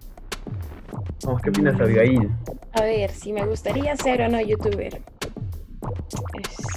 Vamos, 1.24 1.40
¿qué 1.42 1.50
opinas, 1.50 1.78
mm. 1.78 1.82
Abigail? 1.82 2.30
A 2.72 2.82
ver, 2.82 3.10
si 3.10 3.32
me 3.32 3.44
gustaría 3.46 3.96
ser 3.96 4.20
o 4.22 4.28
no 4.28 4.40
youtuber. 4.40 5.00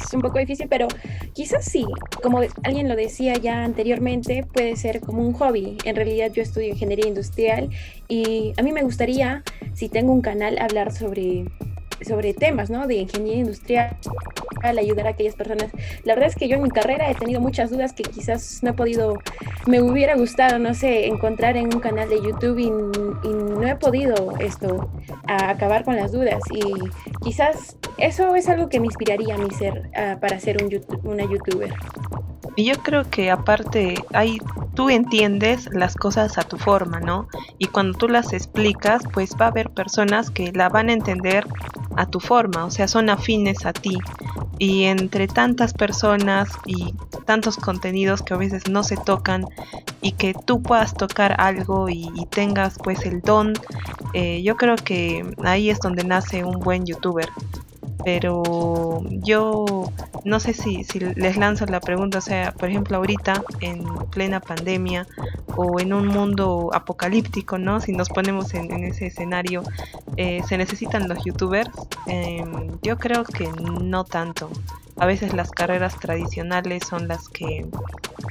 Es 0.01 0.13
un 0.13 0.21
poco 0.21 0.39
difícil, 0.39 0.67
pero 0.69 0.87
quizás 1.33 1.65
sí. 1.65 1.85
Como 2.21 2.39
alguien 2.63 2.87
lo 2.87 2.95
decía 2.95 3.33
ya 3.35 3.65
anteriormente, 3.65 4.45
puede 4.53 4.77
ser 4.77 5.01
como 5.01 5.27
un 5.27 5.33
hobby. 5.33 5.77
En 5.83 5.95
realidad 5.97 6.31
yo 6.31 6.41
estudio 6.41 6.69
ingeniería 6.69 7.07
industrial 7.07 7.69
y 8.07 8.53
a 8.57 8.63
mí 8.63 8.71
me 8.71 8.83
gustaría, 8.83 9.43
si 9.73 9.89
tengo 9.89 10.13
un 10.13 10.21
canal, 10.21 10.57
hablar 10.59 10.93
sobre 10.93 11.45
sobre 12.01 12.33
temas, 12.33 12.69
¿no? 12.69 12.87
De 12.87 12.95
ingeniería 12.95 13.41
industrial, 13.41 13.97
ayudar 14.61 15.07
a 15.07 15.09
aquellas 15.11 15.35
personas. 15.35 15.69
La 16.03 16.15
verdad 16.15 16.29
es 16.29 16.35
que 16.35 16.47
yo 16.47 16.55
en 16.55 16.63
mi 16.63 16.69
carrera 16.69 17.09
he 17.09 17.15
tenido 17.15 17.41
muchas 17.41 17.69
dudas 17.69 17.93
que 17.93 18.03
quizás 18.03 18.59
no 18.63 18.71
he 18.71 18.73
podido, 18.73 19.19
me 19.67 19.81
hubiera 19.81 20.15
gustado, 20.15 20.59
no 20.59 20.73
sé, 20.73 21.07
encontrar 21.07 21.57
en 21.57 21.73
un 21.73 21.79
canal 21.79 22.09
de 22.09 22.21
YouTube 22.21 22.57
y, 22.59 22.69
no 22.69 23.67
he 23.67 23.75
podido 23.75 24.33
esto, 24.39 24.89
acabar 25.27 25.85
con 25.85 25.95
las 25.95 26.11
dudas. 26.11 26.41
Y 26.51 26.61
quizás 27.23 27.77
eso 27.97 28.35
es 28.35 28.49
algo 28.49 28.67
que 28.69 28.79
me 28.79 28.87
inspiraría 28.87 29.35
a 29.35 29.37
mí 29.37 29.49
ser, 29.51 29.89
para 30.19 30.39
ser 30.39 30.63
un 30.63 30.73
una 31.03 31.23
youtuber. 31.23 31.73
Y 32.55 32.65
yo 32.65 32.75
creo 32.83 33.09
que 33.09 33.31
aparte 33.31 33.95
hay 34.13 34.37
tú 34.73 34.89
entiendes 34.89 35.69
las 35.71 35.95
cosas 35.95 36.37
a 36.37 36.43
tu 36.43 36.57
forma, 36.57 36.99
¿no? 36.99 37.27
Y 37.57 37.67
cuando 37.67 37.97
tú 37.97 38.07
las 38.07 38.33
explicas, 38.33 39.03
pues 39.13 39.35
va 39.39 39.45
a 39.45 39.49
haber 39.49 39.69
personas 39.69 40.29
que 40.29 40.51
la 40.51 40.69
van 40.69 40.89
a 40.89 40.93
entender 40.93 41.45
a 41.97 42.05
tu 42.05 42.19
forma, 42.19 42.65
o 42.65 42.71
sea, 42.71 42.87
son 42.87 43.09
afines 43.09 43.65
a 43.65 43.73
ti. 43.73 43.97
Y 44.59 44.83
entre 44.83 45.27
tantas 45.27 45.73
personas 45.73 46.49
y 46.65 46.93
tantos 47.25 47.57
contenidos 47.57 48.21
que 48.21 48.33
a 48.33 48.37
veces 48.37 48.69
no 48.69 48.83
se 48.83 48.97
tocan 48.97 49.45
y 50.01 50.13
que 50.13 50.33
tú 50.33 50.61
puedas 50.61 50.93
tocar 50.93 51.35
algo 51.39 51.89
y, 51.89 52.09
tengas 52.29 52.77
pues 52.83 53.05
el 53.05 53.21
don, 53.21 53.53
eh, 54.13 54.41
yo 54.43 54.55
creo 54.55 54.75
que 54.75 55.25
ahí 55.43 55.69
es 55.69 55.79
donde 55.79 56.03
nace 56.03 56.43
un 56.43 56.59
buen 56.59 56.85
youtuber 56.85 57.29
pero 58.03 59.01
yo 59.09 59.91
no 60.25 60.39
sé 60.39 60.53
si, 60.53 60.83
si 60.83 60.99
les 60.99 61.37
lanzo 61.37 61.65
la 61.65 61.79
pregunta, 61.79 62.17
o 62.19 62.21
sea, 62.21 62.51
por 62.53 62.69
ejemplo, 62.69 62.97
ahorita 62.97 63.43
en 63.61 63.83
plena 64.09 64.39
pandemia 64.39 65.07
o 65.55 65.79
en 65.79 65.93
un 65.93 66.07
mundo 66.07 66.69
apocalíptico, 66.73 67.57
¿no? 67.57 67.79
Si 67.81 67.91
nos 67.91 68.09
ponemos 68.09 68.53
en, 68.53 68.71
ese 68.83 69.07
escenario, 69.07 69.63
eh, 70.17 70.41
¿se 70.47 70.57
necesitan 70.57 71.07
los 71.07 71.23
youtubers? 71.23 71.71
Em, 72.07 72.79
yo 72.81 72.97
creo 72.97 73.23
que 73.23 73.49
no 73.81 74.03
tanto. 74.03 74.49
A 74.97 75.05
veces 75.05 75.33
las 75.33 75.51
carreras 75.51 75.99
tradicionales 75.99 76.83
son 76.87 77.07
las 77.07 77.27
que 77.29 77.65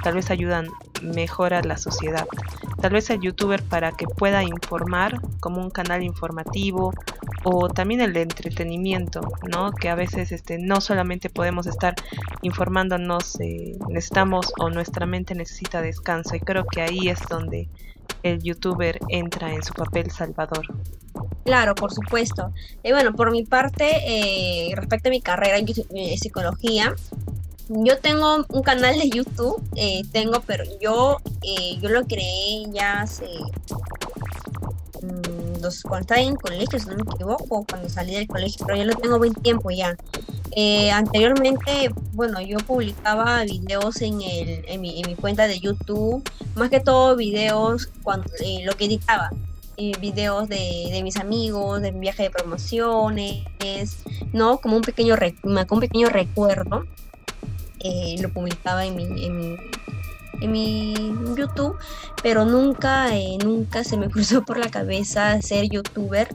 tal 0.03 0.15
vez 0.15 0.31
ayudan 0.31 0.69
mejor 1.03 1.55
a 1.55 1.63
la 1.63 1.77
sociedad. 1.77 2.27
Tal 2.81 2.93
vez 2.93 3.11
el 3.11 3.21
youtuber 3.21 3.63
para 3.63 3.93
que 3.93 4.07
pueda 4.07 4.43
informar 4.43 5.21
como 5.41 5.61
un 5.61 5.71
canal 5.71 6.03
informativo 6.03 6.93
o 7.45 7.69
también 7.69 8.01
el 8.01 8.13
de 8.13 8.23
entretenimiento, 8.23 9.21
¿no? 9.51 9.73
Que 9.73 9.89
a 9.89 9.95
veces 9.95 10.33
este, 10.33 10.59
no 10.59 10.81
solamente 10.81 11.31
podemos 11.31 11.67
estar 11.67 11.95
informándonos, 12.43 13.41
eh, 13.41 13.77
necesitamos 13.89 14.53
o 14.59 14.71
nuestra 14.71 15.07
mente 15.07 15.35
necesita 15.35 15.83
descanso 15.83 16.37
y 16.37 16.41
creo 16.41 16.65
que 16.67 16.83
ahí 16.83 17.09
es 17.09 17.21
donde 17.29 17.69
el 18.23 18.43
youtuber 18.43 18.99
entra 19.09 19.53
en 19.53 19.63
su 19.63 19.73
papel 19.75 20.11
salvador. 20.11 20.67
Claro, 21.45 21.75
por 21.75 21.93
supuesto. 21.93 22.53
Y 22.83 22.93
bueno, 22.93 23.13
por 23.15 23.31
mi 23.31 23.45
parte, 23.45 23.85
eh, 24.07 24.75
respecto 24.77 25.09
a 25.09 25.11
mi 25.11 25.21
carrera 25.21 25.59
en 25.59 25.67
eh, 25.69 26.17
psicología, 26.19 26.95
yo 27.69 27.99
tengo 27.99 28.45
un 28.49 28.63
canal 28.63 28.99
de 28.99 29.09
YouTube, 29.09 29.63
tengo, 30.13 30.41
pero 30.47 30.65
yo, 30.81 31.19
yo 31.81 31.89
lo 31.89 32.05
creé 32.05 32.67
ya 32.71 33.03
hace 33.03 33.27
Mm, 35.03 35.61
cuando 35.83 35.99
estaba 35.99 36.21
en 36.21 36.37
colegio, 36.37 36.79
si 36.79 36.87
no 36.87 36.95
me 36.95 37.03
equivoco, 37.03 37.67
cuando 37.69 37.89
salí 37.89 38.15
del 38.15 38.29
colegio, 38.29 38.65
pero 38.65 38.79
ya 38.79 38.85
lo 38.85 38.95
tengo 38.95 39.19
buen 39.19 39.35
tiempo 39.35 39.71
ya. 39.71 39.97
Eh, 40.53 40.91
anteriormente, 40.93 41.91
bueno, 42.13 42.41
yo 42.41 42.59
publicaba 42.59 43.43
videos 43.43 44.01
en, 44.01 44.23
el, 44.23 44.65
en, 44.69 44.81
mi, 44.81 45.01
en 45.01 45.09
mi 45.09 45.17
cuenta 45.17 45.49
de 45.49 45.59
YouTube, 45.59 46.23
más 46.55 46.71
que 46.71 46.79
todo 46.79 47.17
videos 47.17 47.89
cuando 48.03 48.29
eh, 48.45 48.63
lo 48.65 48.77
que 48.77 48.85
editaba, 48.85 49.31
eh, 49.77 49.93
videos 50.01 50.49
de, 50.49 50.89
de, 50.91 51.03
mis 51.03 51.17
amigos, 51.17 51.83
de 51.83 51.93
mi 51.93 52.01
viaje 52.01 52.25
de 52.25 52.31
promociones, 52.31 53.45
¿no? 54.33 54.59
Como 54.59 54.77
un 54.77 54.83
pequeño, 54.83 55.17
un 55.43 55.81
pequeño 55.81 56.09
recuerdo. 56.09 56.85
lo 58.21 58.33
publicaba 58.33 58.85
en 58.85 58.97
mi, 58.97 59.05
en 59.25 59.37
mi 59.37 59.57
en 60.43 60.53
mi 60.53 60.95
YouTube, 61.37 61.77
pero 62.23 62.45
nunca, 62.45 63.17
eh, 63.17 63.39
nunca 63.43 63.85
se 63.85 63.97
me 63.97 64.09
cruzó 64.11 64.45
por 64.45 64.59
la 64.59 64.71
cabeza 64.71 65.41
ser 65.41 65.69
youtuber. 65.69 66.29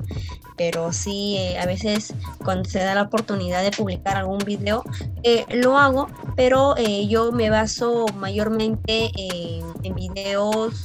Pero 0.56 0.92
sí, 0.92 1.36
eh, 1.38 1.60
a 1.60 1.68
veces 1.68 2.16
cuando 2.44 2.68
se 2.68 2.80
da 2.80 2.96
la 2.96 3.04
oportunidad 3.04 3.62
de 3.62 3.70
publicar 3.70 4.18
algún 4.18 4.40
video, 4.40 4.84
eh, 5.22 5.46
lo 5.52 5.78
hago, 5.78 6.08
pero 6.36 6.76
yo 7.08 7.32
me 7.32 7.52
baso 7.52 8.08
mayormente 8.16 9.12
en 9.16 9.94
videos 9.94 10.84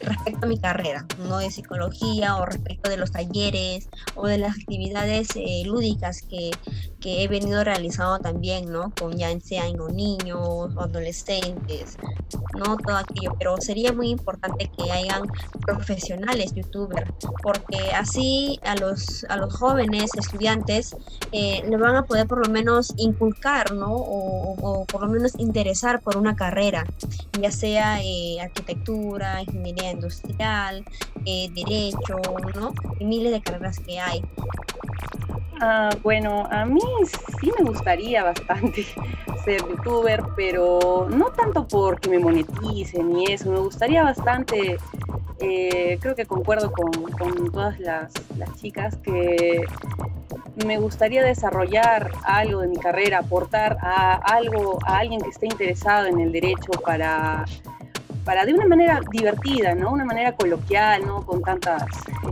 respecto 0.00 0.46
a 0.46 0.48
mi 0.48 0.58
carrera, 0.58 1.06
no 1.28 1.38
de 1.38 1.50
psicología 1.50 2.36
o 2.36 2.46
respecto 2.46 2.90
de 2.90 2.96
los 2.96 3.12
talleres 3.12 3.88
o 4.14 4.26
de 4.26 4.38
las 4.38 4.56
actividades 4.56 5.28
eh, 5.36 5.62
lúdicas 5.64 6.22
que, 6.22 6.50
que, 7.00 7.22
he 7.22 7.28
venido 7.28 7.62
realizando 7.64 8.18
también, 8.18 8.70
¿no? 8.70 8.92
Con 8.98 9.16
ya 9.16 9.28
sean 9.40 9.72
niños 9.94 10.38
o 10.40 10.68
adolescentes, 10.80 11.96
¿no? 12.54 12.76
Todo 12.76 12.96
aquello, 12.96 13.34
pero 13.38 13.56
sería 13.58 13.92
muy 13.92 14.10
importante 14.10 14.70
que 14.76 14.90
hayan 14.90 15.22
profesionales 15.62 16.52
youtubers, 16.54 17.10
porque 17.42 17.92
así 17.94 18.58
a 18.62 18.74
los, 18.76 19.24
a 19.28 19.36
los 19.36 19.54
jóvenes 19.54 20.10
estudiantes 20.16 20.96
eh, 21.32 21.62
le 21.68 21.76
van 21.76 21.96
a 21.96 22.04
poder 22.04 22.26
por 22.26 22.46
lo 22.46 22.52
menos 22.52 22.92
inculcar, 22.96 23.72
¿no? 23.72 23.94
O, 23.94 24.54
o, 24.60 24.84
por 24.86 25.02
lo 25.02 25.08
menos 25.08 25.32
interesar 25.38 26.00
por 26.00 26.16
una 26.16 26.36
carrera, 26.36 26.84
ya 27.40 27.50
sea 27.50 28.02
eh, 28.02 28.40
arquitectura, 28.40 29.42
ingeniería 29.52 29.92
industrial, 29.92 30.84
eh, 31.24 31.48
derecho, 31.54 32.16
¿no? 32.54 32.72
Y 32.98 33.04
miles 33.04 33.32
de 33.32 33.40
carreras 33.40 33.78
que 33.80 33.98
hay. 33.98 34.22
Ah, 35.62 35.90
bueno, 36.02 36.48
a 36.50 36.64
mí 36.64 36.80
sí 37.38 37.52
me 37.58 37.64
gustaría 37.66 38.24
bastante 38.24 38.86
ser 39.44 39.60
youtuber, 39.68 40.22
pero 40.34 41.06
no 41.10 41.26
tanto 41.26 41.68
porque 41.68 42.08
me 42.08 42.18
moneticen 42.18 43.12
ni 43.12 43.26
eso, 43.26 43.50
me 43.50 43.58
gustaría 43.58 44.02
bastante, 44.02 44.78
eh, 45.38 45.98
creo 46.00 46.14
que 46.14 46.24
concuerdo 46.24 46.72
con, 46.72 46.90
con 47.12 47.52
todas 47.52 47.78
las, 47.78 48.10
las, 48.38 48.56
chicas 48.58 48.96
que 48.96 49.66
me 50.64 50.78
gustaría 50.78 51.22
desarrollar 51.22 52.10
algo 52.24 52.62
de 52.62 52.68
mi 52.68 52.78
carrera, 52.78 53.18
aportar 53.18 53.76
a 53.82 54.14
algo, 54.14 54.78
a 54.86 54.98
alguien 54.98 55.20
que 55.20 55.28
esté 55.28 55.46
interesado 55.46 56.06
en 56.06 56.20
el 56.20 56.32
derecho 56.32 56.72
para 56.86 57.44
para 58.24 58.44
de 58.44 58.54
una 58.54 58.66
manera 58.66 59.00
divertida, 59.10 59.74
¿no? 59.74 59.92
Una 59.92 60.04
manera 60.04 60.32
coloquial, 60.32 61.06
no 61.06 61.24
con 61.24 61.42
tantas 61.42 61.84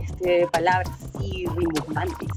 este, 0.03 0.47
palabras 0.47 0.89
así 1.15 1.45
rimbombantes, 1.55 2.29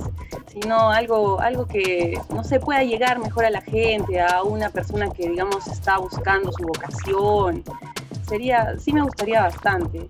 sino 0.46 0.90
algo, 0.90 1.40
algo 1.40 1.66
que, 1.66 2.18
no 2.34 2.44
se 2.44 2.60
pueda 2.60 2.82
llegar 2.82 3.18
mejor 3.18 3.44
a 3.44 3.50
la 3.50 3.62
gente, 3.62 4.20
a 4.20 4.42
una 4.42 4.70
persona 4.70 5.10
que, 5.10 5.28
digamos, 5.28 5.66
está 5.66 5.98
buscando 5.98 6.52
su 6.52 6.64
vocación. 6.64 7.62
Sería, 8.28 8.78
sí 8.78 8.92
me 8.92 9.02
gustaría 9.02 9.42
bastante 9.42 10.08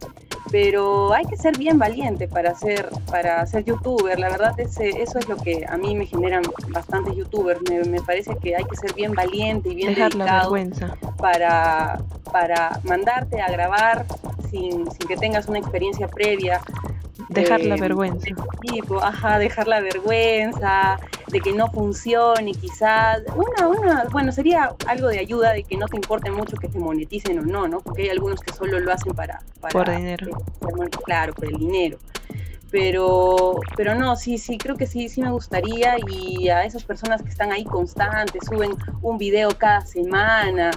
pero 0.52 1.14
hay 1.14 1.24
que 1.24 1.36
ser 1.36 1.56
bien 1.56 1.78
valiente 1.78 2.28
para 2.28 2.54
ser, 2.54 2.90
para 3.10 3.44
ser 3.46 3.64
youtuber. 3.64 4.18
La 4.20 4.28
verdad, 4.28 4.58
ese, 4.60 5.02
eso 5.02 5.18
es 5.18 5.26
lo 5.26 5.36
que 5.36 5.64
a 5.66 5.78
mí 5.78 5.94
me 5.96 6.04
generan 6.04 6.42
bastantes 6.68 7.16
youtubers. 7.16 7.60
Me, 7.70 8.00
parece 8.02 8.36
que 8.36 8.54
hay 8.54 8.64
que 8.64 8.76
ser 8.76 8.92
bien 8.94 9.14
valiente 9.14 9.70
y 9.70 9.74
bien 9.74 9.94
Dejar 9.94 10.14
la 10.14 10.40
vergüenza. 10.40 10.94
Para, 11.16 12.00
para 12.32 12.80
mandarte 12.84 13.40
a 13.40 13.50
grabar 13.50 14.06
sin, 14.50 14.90
sin 14.90 15.08
que 15.08 15.16
tengas 15.16 15.46
una 15.46 15.58
experiencia 15.58 16.08
previa 16.08 16.60
Dejar 17.32 17.64
la 17.64 17.76
vergüenza. 17.76 18.26
Tipo, 18.60 19.02
ajá, 19.02 19.38
dejar 19.38 19.66
la 19.66 19.80
vergüenza, 19.80 20.98
de 21.28 21.40
que 21.40 21.52
no 21.52 21.68
funcione, 21.70 22.52
quizás. 22.52 23.22
Una, 23.34 23.68
una, 23.68 24.04
bueno, 24.10 24.32
sería 24.32 24.74
algo 24.86 25.08
de 25.08 25.18
ayuda 25.18 25.52
de 25.52 25.64
que 25.64 25.76
no 25.76 25.86
te 25.86 25.96
importe 25.96 26.30
mucho 26.30 26.56
que 26.56 26.68
te 26.68 26.78
moneticen 26.78 27.38
o 27.38 27.42
no, 27.42 27.68
¿no? 27.68 27.80
Porque 27.80 28.02
hay 28.02 28.08
algunos 28.10 28.40
que 28.40 28.52
solo 28.52 28.78
lo 28.80 28.92
hacen 28.92 29.14
para. 29.14 29.40
para 29.60 29.72
por 29.72 29.90
dinero. 29.90 30.28
claro, 31.04 31.32
por 31.32 31.46
el 31.46 31.56
dinero. 31.56 31.98
Pero, 32.72 33.60
pero 33.76 33.94
no, 33.94 34.16
sí, 34.16 34.38
sí, 34.38 34.58
creo 34.58 34.76
que 34.76 34.86
sí, 34.86 35.08
sí 35.08 35.20
me 35.20 35.30
gustaría 35.30 35.96
y 36.08 36.48
a 36.48 36.64
esas 36.64 36.82
personas 36.82 37.22
que 37.22 37.28
están 37.28 37.52
ahí 37.52 37.64
constantes, 37.64 38.42
suben 38.48 38.72
un 39.02 39.18
video 39.18 39.50
cada 39.56 39.82
semana, 39.82 40.70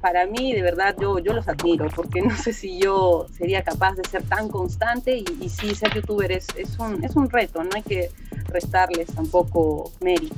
para 0.00 0.26
mí, 0.26 0.52
de 0.52 0.60
verdad, 0.60 0.94
yo, 1.00 1.18
yo 1.20 1.32
los 1.32 1.48
admiro, 1.48 1.86
porque 1.94 2.20
no 2.20 2.36
sé 2.36 2.52
si 2.52 2.78
yo 2.78 3.26
sería 3.32 3.62
capaz 3.62 3.94
de 3.94 4.02
ser 4.06 4.22
tan 4.24 4.48
constante 4.48 5.16
y, 5.16 5.24
y 5.40 5.48
sí, 5.48 5.74
ser 5.74 5.94
youtuber 5.94 6.30
es, 6.32 6.48
es, 6.56 6.78
un, 6.78 7.02
es 7.02 7.16
un 7.16 7.30
reto, 7.30 7.62
no 7.62 7.70
hay 7.74 7.82
que 7.82 8.10
restarles 8.48 9.06
tampoco 9.14 9.92
mérito 10.00 10.34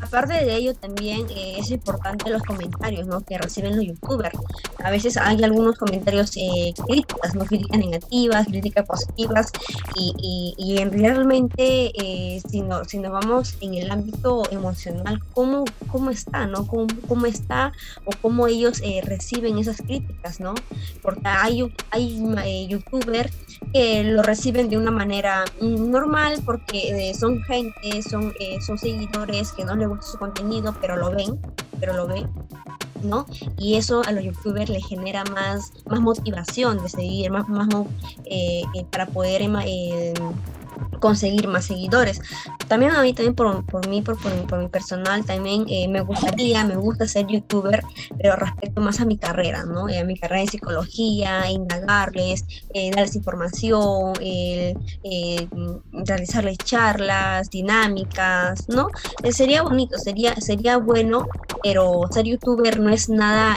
aparte 0.00 0.44
de 0.44 0.56
ello 0.56 0.74
también 0.74 1.26
eh, 1.30 1.56
es 1.58 1.70
importante 1.70 2.30
los 2.30 2.42
comentarios 2.42 3.06
¿no? 3.06 3.20
que 3.20 3.38
reciben 3.38 3.76
los 3.76 3.84
youtubers. 3.84 4.38
A 4.82 4.90
veces 4.90 5.16
hay 5.16 5.42
algunos 5.42 5.76
comentarios 5.76 6.32
eh, 6.36 6.72
críticas, 6.86 7.34
no 7.34 7.44
críticas 7.44 7.78
negativas, 7.78 8.46
críticas 8.46 8.86
positivas 8.86 9.52
y, 9.94 10.14
y, 10.18 10.54
y 10.58 10.84
realmente 10.84 11.92
eh, 11.94 12.40
si, 12.48 12.62
no, 12.62 12.84
si 12.84 12.98
nos 12.98 13.12
vamos 13.12 13.56
en 13.60 13.74
el 13.74 13.90
ámbito 13.90 14.42
emocional, 14.50 15.20
¿cómo, 15.34 15.64
cómo 15.90 16.10
está? 16.10 16.46
¿no? 16.46 16.66
¿Cómo, 16.66 16.86
cómo 17.06 17.26
está 17.26 17.72
o 18.04 18.10
cómo 18.22 18.46
ellos 18.46 18.80
eh, 18.82 19.02
reciben 19.04 19.58
esas 19.58 19.78
críticas? 19.78 20.40
¿no? 20.40 20.54
Porque 21.02 21.20
hay, 21.24 21.72
hay 21.90 22.66
youtubers 22.68 23.32
que 23.72 24.02
lo 24.04 24.22
reciben 24.22 24.70
de 24.70 24.78
una 24.78 24.90
manera 24.90 25.44
normal 25.60 26.40
porque 26.44 27.12
son 27.18 27.42
gente, 27.42 28.02
son, 28.02 28.32
son 28.66 28.78
seguidores 28.78 29.52
que 29.52 29.64
no 29.64 29.76
les 29.76 29.89
su 30.00 30.18
contenido, 30.18 30.74
pero 30.80 30.96
lo 30.96 31.10
ven, 31.10 31.40
pero 31.80 31.94
lo 31.94 32.06
ven, 32.06 32.28
¿no? 33.02 33.26
Y 33.58 33.76
eso 33.76 34.02
a 34.06 34.12
los 34.12 34.24
youtubers 34.24 34.70
les 34.70 34.86
genera 34.86 35.24
más, 35.24 35.72
más 35.86 36.00
motivación 36.00 36.82
de 36.82 36.88
seguir, 36.88 37.30
más, 37.30 37.48
más 37.48 37.68
eh, 38.26 38.62
eh, 38.74 38.84
para 38.90 39.06
poder 39.06 39.42
eh, 39.64 40.14
conseguir 41.00 41.48
más 41.48 41.64
seguidores. 41.64 42.20
También 42.68 42.92
a 42.92 43.02
mí, 43.02 43.12
también 43.14 43.34
por, 43.34 43.64
por 43.64 43.88
mí, 43.88 44.02
por, 44.02 44.18
por, 44.18 44.58
mi 44.58 44.68
personal, 44.68 45.24
también 45.24 45.64
eh, 45.68 45.88
me 45.88 46.02
gustaría, 46.02 46.64
me 46.64 46.76
gusta 46.76 47.08
ser 47.08 47.26
youtuber, 47.26 47.82
pero 48.18 48.36
respecto 48.36 48.80
más 48.80 49.00
a 49.00 49.06
mi 49.06 49.16
carrera, 49.16 49.64
¿no? 49.64 49.86
a 49.86 50.04
mi 50.04 50.18
carrera 50.18 50.42
de 50.42 50.48
psicología, 50.48 51.50
indagarles, 51.50 52.44
darles 52.94 53.16
información, 53.16 54.12
realizarles 55.92 56.58
charlas, 56.58 57.50
dinámicas, 57.50 58.68
¿no? 58.68 58.88
sería 59.30 59.62
bonito, 59.62 59.98
sería, 59.98 60.36
sería 60.36 60.76
bueno, 60.76 61.26
pero 61.70 62.02
ser 62.10 62.24
youtuber 62.24 62.80
no 62.80 62.90
es 62.90 63.08
nada 63.08 63.56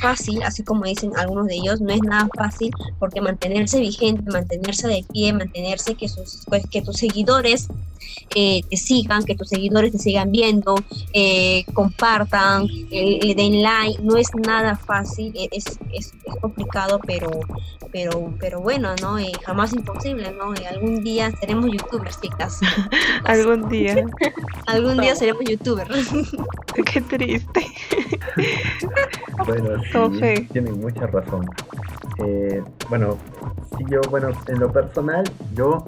fácil, 0.00 0.40
así 0.44 0.62
como 0.62 0.84
dicen 0.84 1.10
algunos 1.16 1.48
de 1.48 1.56
ellos, 1.56 1.80
no 1.80 1.90
es 1.90 2.00
nada 2.00 2.28
fácil 2.36 2.70
porque 3.00 3.20
mantenerse 3.20 3.80
vigente, 3.80 4.22
mantenerse 4.30 4.86
de 4.86 5.04
pie, 5.12 5.32
mantenerse 5.32 5.96
que, 5.96 6.08
sus, 6.08 6.44
pues, 6.46 6.64
que 6.70 6.80
tus 6.80 6.98
seguidores 6.98 7.66
eh, 8.36 8.62
te 8.70 8.76
sigan, 8.76 9.24
que 9.24 9.34
tus 9.34 9.48
seguidores 9.48 9.90
te 9.90 9.98
sigan 9.98 10.30
viendo, 10.30 10.76
eh, 11.12 11.64
compartan, 11.74 12.68
eh, 12.90 13.18
le 13.20 13.34
den 13.34 13.62
like, 13.62 14.00
no 14.02 14.16
es 14.16 14.28
nada 14.34 14.76
fácil, 14.76 15.32
e, 15.34 15.48
es, 15.50 15.64
es, 15.92 16.12
complicado, 16.40 17.00
pero, 17.04 17.28
pero, 17.90 18.32
pero 18.38 18.60
bueno, 18.60 18.94
¿no? 19.02 19.16
jamás 19.44 19.72
imposible, 19.72 20.32
¿no? 20.32 20.54
algún 20.68 21.02
día 21.02 21.32
seremos 21.40 21.66
youtubers, 21.72 22.20
chicas. 22.20 22.60
algún 23.24 23.68
día. 23.68 24.06
algún 24.66 24.98
día 24.98 25.16
seremos 25.16 25.42
youtubers. 25.44 26.08
Qué 26.92 27.00
triste. 27.00 27.39
Bueno, 29.46 29.82
sí, 30.18 30.46
tienen 30.52 30.80
mucha 30.80 31.06
razón. 31.06 31.46
Bueno, 32.88 33.16
si 33.76 33.84
yo, 33.90 34.00
bueno, 34.10 34.28
en 34.46 34.60
lo 34.60 34.72
personal, 34.72 35.24
yo 35.54 35.84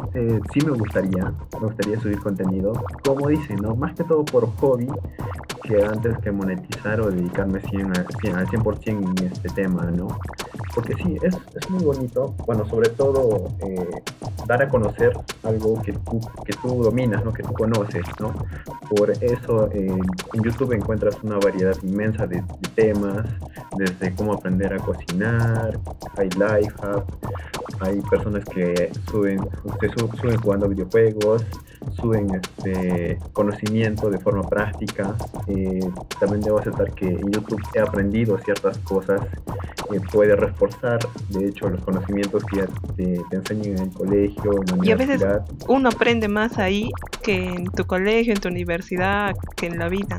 sí 0.53 0.61
me 0.65 0.73
gustaría, 0.73 1.33
me 1.61 1.67
gustaría 1.67 2.01
subir 2.01 2.21
contenido, 2.21 2.73
como 3.05 3.29
dicen, 3.29 3.57
¿no? 3.57 3.75
Más 3.75 3.95
que 3.95 4.05
todo 4.05 4.25
por 4.25 4.47
hobby, 4.57 4.89
que 5.63 5.83
antes 5.85 6.19
que 6.19 6.31
monetizar 6.31 7.01
o 7.01 7.11
dedicarme 7.11 7.61
100 7.61 7.97
al 7.97 8.47
100%, 8.47 9.21
en 9.21 9.27
este 9.27 9.49
tema, 9.51 9.85
¿no? 9.91 10.09
Porque 10.75 10.95
sí, 10.95 11.19
es, 11.23 11.37
es 11.55 11.71
muy 11.71 11.85
bonito, 11.85 12.35
bueno, 12.47 12.67
sobre 12.67 12.89
todo 12.91 13.49
eh, 13.61 14.03
dar 14.47 14.63
a 14.63 14.69
conocer 14.69 15.13
algo 15.43 15.81
que 15.83 15.93
tú, 15.93 16.21
que 16.45 16.53
tú 16.55 16.83
dominas, 16.83 17.25
¿no? 17.25 17.33
Que 17.33 17.43
tú 17.43 17.53
conoces, 17.53 18.05
¿no? 18.19 18.35
Por 18.89 19.11
eso 19.11 19.71
en 19.73 20.01
YouTube 20.43 20.73
encuentras 20.73 21.17
una 21.23 21.39
variedad 21.39 21.77
inmensa 21.83 22.27
de, 22.27 22.43
temas, 22.75 23.27
desde 23.77 24.15
cómo 24.15 24.35
aprender 24.35 24.73
a 24.75 24.79
cocinar, 24.79 25.79
hay 26.17 26.29
life 26.31 26.75
hay 27.83 28.01
personas 28.03 28.45
que 28.45 28.91
suben, 29.11 29.41
se 29.81 29.89
suben 29.89 30.37
jugando 30.41 30.69
videojuegos, 30.69 31.45
suben 32.01 32.29
este 32.35 33.19
conocimiento 33.33 34.09
de 34.09 34.19
forma 34.19 34.49
práctica. 34.49 35.17
Eh, 35.49 35.81
también 36.21 36.43
debo 36.43 36.61
aceptar 36.61 36.93
que 36.93 37.09
en 37.09 37.31
YouTube 37.33 37.61
he 37.75 37.81
aprendido 37.81 38.39
ciertas 38.39 38.79
cosas 38.79 39.21
que 39.91 40.01
puede 40.01 40.37
reforzar, 40.37 41.01
de 41.31 41.47
hecho, 41.47 41.69
los 41.69 41.83
conocimientos 41.85 42.45
que 42.45 42.59
ya 42.59 42.67
te, 42.97 43.21
enseñan 43.33 43.79
en 43.79 43.79
el 43.79 43.91
colegio, 43.91 44.53
en 44.53 44.67
la 44.67 44.75
universidad. 44.75 44.85
Y 44.85 44.91
a 44.93 44.97
veces 44.97 45.23
uno 45.69 45.89
aprende 45.89 46.29
más 46.29 46.59
ahí 46.59 46.91
que 47.23 47.49
en 47.49 47.65
tu 47.67 47.85
colegio, 47.85 48.33
en 48.33 48.41
tu 48.41 48.49
universidad, 48.49 49.35
que 49.57 49.67
en 49.67 49.79
la 49.79 49.89
vida. 49.89 50.19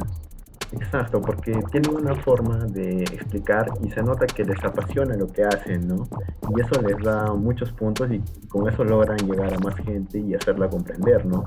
Exacto, 0.76 1.22
porque 1.22 1.54
tienen 1.72 1.96
una 1.96 2.16
forma 2.16 2.58
de 2.66 3.04
explicar 3.04 3.72
y 3.84 3.92
se 3.92 4.02
nota 4.02 4.26
que 4.26 4.44
les 4.44 4.62
apasiona 4.64 5.16
lo 5.16 5.32
que 5.32 5.44
hacen, 5.44 5.88
¿no? 5.88 6.08
Y 6.56 6.62
eso 6.62 6.82
les 6.82 6.98
da 7.04 7.34
muchos 7.34 7.72
puntos 7.74 8.12
y 8.12 8.20
con 8.48 8.68
eso 8.68 8.84
logran 8.84 9.18
llegar 9.18 9.54
a 9.54 9.60
más 9.60 9.76
gente 9.76 10.20
y 10.20 10.34
hacerla 10.34 10.70
comprender, 10.70 11.26
¿no? 11.26 11.46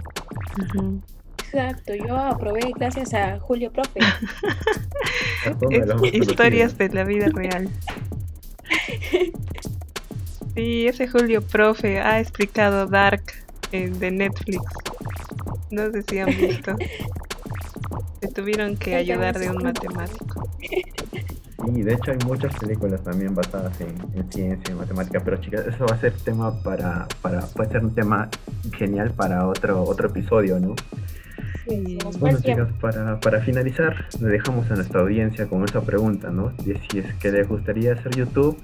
Exacto, 1.38 1.94
yo 1.94 2.16
aprobé 2.16 2.72
gracias 2.76 3.14
a 3.14 3.38
Julio 3.40 3.72
Profe. 3.72 4.00
historias 6.12 6.76
de 6.78 6.88
la 6.90 7.04
vida 7.04 7.26
real. 7.32 7.68
Sí, 10.54 10.86
ese 10.86 11.06
Julio 11.06 11.42
Profe 11.42 12.00
ha 12.00 12.18
explicado 12.18 12.86
Dark 12.86 13.22
eh, 13.72 13.90
de 13.90 14.10
Netflix. 14.10 14.62
No 15.70 15.90
sé 15.92 16.02
si 16.08 16.18
han 16.18 16.28
visto. 16.28 16.74
Se 18.20 18.28
tuvieron 18.28 18.76
que 18.76 18.96
ayudar 18.96 19.38
de 19.38 19.50
un 19.50 19.62
matemático. 19.62 20.48
Sí, 20.58 21.82
de 21.82 21.94
hecho 21.94 22.12
hay 22.12 22.18
muchas 22.26 22.54
películas 22.58 23.02
también 23.02 23.34
basadas 23.34 23.80
en, 23.80 24.30
ciencia, 24.30 24.70
en 24.70 24.76
matemática, 24.76 25.20
pero 25.24 25.38
chicas, 25.38 25.66
eso 25.66 25.86
va 25.86 25.96
a 25.96 26.00
ser 26.00 26.12
tema 26.12 26.62
para, 26.62 27.08
para, 27.22 27.40
puede 27.46 27.70
ser 27.70 27.84
un 27.84 27.94
tema 27.94 28.28
genial 28.76 29.10
para 29.12 29.46
otro, 29.48 29.82
otro 29.82 30.08
episodio, 30.08 30.60
¿no? 30.60 30.74
bueno 32.20 32.38
chicas, 32.40 32.68
para, 32.80 33.18
para 33.18 33.40
finalizar, 33.40 34.06
le 34.20 34.28
dejamos 34.28 34.70
a 34.70 34.76
nuestra 34.76 35.00
audiencia 35.00 35.48
con 35.48 35.64
esa 35.64 35.80
pregunta, 35.80 36.30
¿no? 36.30 36.50
De 36.64 36.80
si 36.88 37.00
es 37.00 37.14
que 37.14 37.32
les 37.32 37.48
gustaría 37.48 38.00
ser 38.02 38.14
YouTube, 38.14 38.56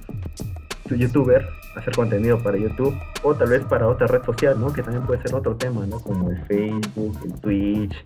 youtuber, 0.90 1.48
hacer 1.76 1.94
contenido 1.94 2.42
para 2.42 2.56
YouTube, 2.56 2.94
o 3.22 3.35
tal 3.35 3.48
vez 3.48 3.62
para 3.64 3.88
otra 3.88 4.06
red 4.06 4.22
social, 4.24 4.58
¿no? 4.61 4.72
Que 4.72 4.82
también 4.82 5.04
puede 5.04 5.22
ser 5.22 5.35
otro 5.35 5.56
tema, 5.56 5.87
¿no? 5.87 5.98
Como 6.00 6.30
el 6.30 6.40
Facebook, 6.44 7.18
el 7.24 7.40
Twitch, 7.40 7.96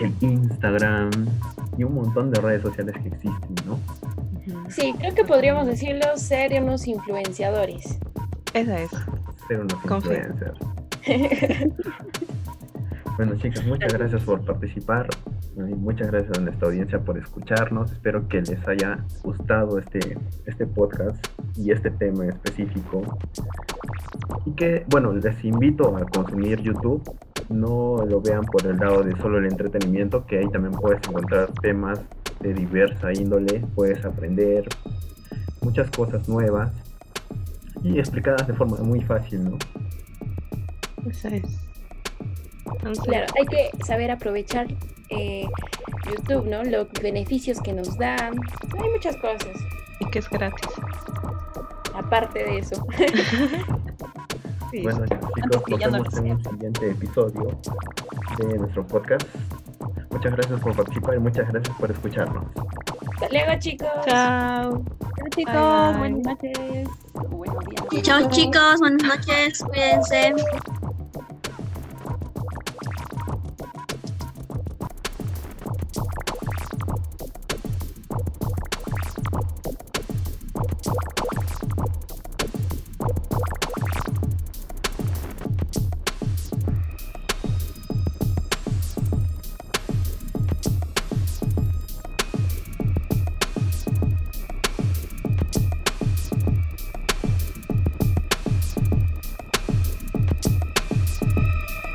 el 0.00 0.12
Instagram 0.20 1.10
y 1.76 1.84
un 1.84 1.94
montón 1.94 2.30
de 2.30 2.40
redes 2.40 2.62
sociales 2.62 2.94
que 3.02 3.08
existen, 3.08 3.54
¿no? 3.66 3.78
Sí, 4.68 4.94
creo 4.98 5.14
que 5.14 5.24
podríamos 5.24 5.66
decirlo 5.66 6.16
ser 6.16 6.60
unos 6.62 6.86
influenciadores. 6.86 7.98
Esa 8.52 8.80
es. 8.80 8.90
Ser 9.48 9.60
unos 9.60 9.78
influencers. 9.84 10.58
bueno, 13.16 13.36
chicas, 13.36 13.64
muchas 13.66 13.92
gracias 13.92 14.22
por 14.22 14.44
participar. 14.44 15.08
Muchas 15.56 16.10
gracias 16.10 16.38
a 16.38 16.40
nuestra 16.40 16.68
audiencia 16.68 16.98
por 17.00 17.18
escucharnos. 17.18 17.92
Espero 17.92 18.26
que 18.28 18.40
les 18.42 18.66
haya 18.66 19.04
gustado 19.22 19.78
este, 19.78 20.18
este 20.46 20.66
podcast 20.66 21.24
y 21.56 21.70
este 21.70 21.90
tema 21.90 22.26
específico. 22.26 23.18
Y 24.46 24.52
que, 24.52 24.84
bueno, 24.88 25.12
les 25.12 25.44
invito 25.44 25.96
a 25.96 26.04
consumir 26.06 26.60
YouTube 26.60 27.02
no 27.48 28.04
lo 28.06 28.20
vean 28.20 28.44
por 28.44 28.66
el 28.66 28.76
lado 28.76 29.02
de 29.02 29.16
solo 29.16 29.38
el 29.38 29.46
entretenimiento, 29.46 30.24
que 30.26 30.38
ahí 30.38 30.48
también 30.50 30.72
puedes 30.72 31.06
encontrar 31.06 31.50
temas 31.60 32.00
de 32.40 32.54
diversa 32.54 33.12
índole, 33.12 33.60
puedes 33.74 34.04
aprender 34.04 34.64
muchas 35.60 35.90
cosas 35.90 36.28
nuevas 36.28 36.72
y 37.82 37.98
explicadas 37.98 38.46
de 38.46 38.54
forma 38.54 38.76
muy 38.78 39.00
fácil, 39.02 39.44
¿no? 39.44 39.58
Eso 41.08 41.28
es. 41.28 41.42
Claro, 43.04 43.26
hay 43.38 43.46
que 43.46 43.84
saber 43.84 44.10
aprovechar 44.10 44.66
eh, 45.10 45.46
YouTube, 46.06 46.46
¿no? 46.46 46.62
Los 46.64 46.88
beneficios 47.02 47.60
que 47.60 47.72
nos 47.72 47.96
dan. 47.98 48.34
Hay 48.82 48.90
muchas 48.90 49.16
cosas. 49.16 49.56
Y 50.00 50.10
que 50.10 50.18
es 50.18 50.28
gratis. 50.28 50.68
Aparte 51.94 52.44
de 52.44 52.58
eso. 52.58 52.86
Bueno, 54.82 55.06
chicos, 55.06 55.40
nos 55.52 55.64
vemos 55.64 56.14
en 56.18 56.32
un 56.32 56.44
siguiente 56.44 56.90
episodio 56.90 57.56
de 58.38 58.58
nuestro 58.58 58.84
podcast. 58.84 59.24
Muchas 60.10 60.32
gracias 60.32 60.60
por 60.60 60.74
participar 60.74 61.14
y 61.14 61.18
muchas 61.20 61.48
gracias 61.48 61.76
por 61.76 61.90
escucharnos. 61.90 62.44
Hasta 63.12 63.28
luego, 63.30 63.60
chicos. 63.60 63.88
Chao. 64.06 64.82
Chao, 64.82 65.28
chicos. 65.36 65.98
Buenas 65.98 66.20
noches. 66.26 66.88
Buenos 67.14 67.64
días. 67.90 68.02
Chao, 68.02 68.28
chicos. 68.30 68.80
Buenas 68.80 69.02
noches. 69.02 69.62
Cuídense. 69.62 70.34